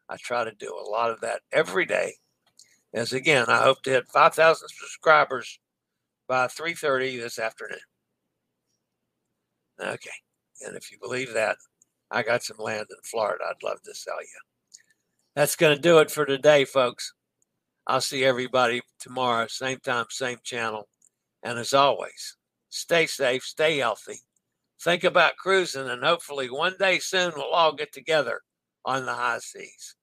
I 0.09 0.17
try 0.17 0.43
to 0.43 0.53
do 0.53 0.73
a 0.73 0.89
lot 0.89 1.11
of 1.11 1.21
that 1.21 1.41
every 1.51 1.85
day. 1.85 2.13
As 2.93 3.13
again, 3.13 3.45
I 3.47 3.61
hope 3.61 3.83
to 3.83 3.91
hit 3.91 4.07
5,000 4.07 4.67
subscribers 4.69 5.59
by 6.27 6.47
3:30 6.47 7.19
this 7.19 7.37
afternoon. 7.37 7.79
Okay. 9.79 10.09
And 10.65 10.75
if 10.75 10.91
you 10.91 10.97
believe 10.99 11.33
that, 11.33 11.57
I 12.09 12.23
got 12.23 12.43
some 12.43 12.57
land 12.57 12.87
in 12.89 12.97
Florida 13.03 13.43
I'd 13.47 13.63
love 13.63 13.81
to 13.83 13.93
sell 13.93 14.19
you. 14.21 14.39
That's 15.35 15.55
going 15.55 15.75
to 15.75 15.81
do 15.81 15.99
it 15.99 16.09
for 16.09 16.25
today, 16.25 16.65
folks. 16.65 17.13
I'll 17.87 18.01
see 18.01 18.25
everybody 18.25 18.81
tomorrow, 18.99 19.47
same 19.47 19.79
time, 19.79 20.05
same 20.09 20.37
channel. 20.43 20.87
And 21.43 21.57
as 21.57 21.73
always, 21.73 22.37
stay 22.69 23.05
safe, 23.05 23.43
stay 23.43 23.77
healthy. 23.77 24.19
Think 24.81 25.03
about 25.03 25.37
cruising, 25.37 25.89
and 25.89 26.03
hopefully 26.03 26.49
one 26.49 26.75
day 26.77 26.99
soon 26.99 27.31
we'll 27.35 27.45
all 27.45 27.73
get 27.73 27.93
together 27.93 28.41
on 28.85 29.05
the 29.05 29.13
high 29.13 29.39
seas. 29.39 29.95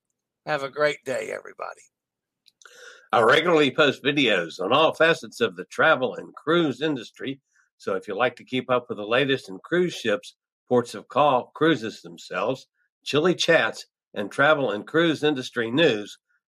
Have 0.45 0.63
a 0.63 0.69
great 0.69 0.97
day, 1.05 1.31
everybody. 1.31 1.81
I 3.13 3.21
regularly 3.21 3.71
post 3.71 4.03
videos 4.03 4.59
on 4.59 4.73
all 4.73 4.93
facets 4.93 5.39
of 5.39 5.55
the 5.55 5.65
travel 5.65 6.15
and 6.15 6.35
cruise 6.35 6.81
industry 6.81 7.39
so 7.77 7.95
if 7.95 8.07
you 8.07 8.15
like 8.15 8.35
to 8.37 8.43
keep 8.43 8.69
up 8.69 8.89
with 8.89 8.97
the 8.97 9.05
latest 9.05 9.49
in 9.49 9.59
cruise 9.59 9.93
ships, 9.93 10.35
ports 10.67 10.95
of 10.95 11.07
call, 11.07 11.51
cruises 11.53 12.01
themselves, 12.01 12.67
Chillie 13.03 13.35
chats, 13.35 13.85
and 14.13 14.31
travel 14.31 14.71
and 14.71 14.87
cruise 14.87 15.23
industry 15.23 15.69
news, 15.69 16.17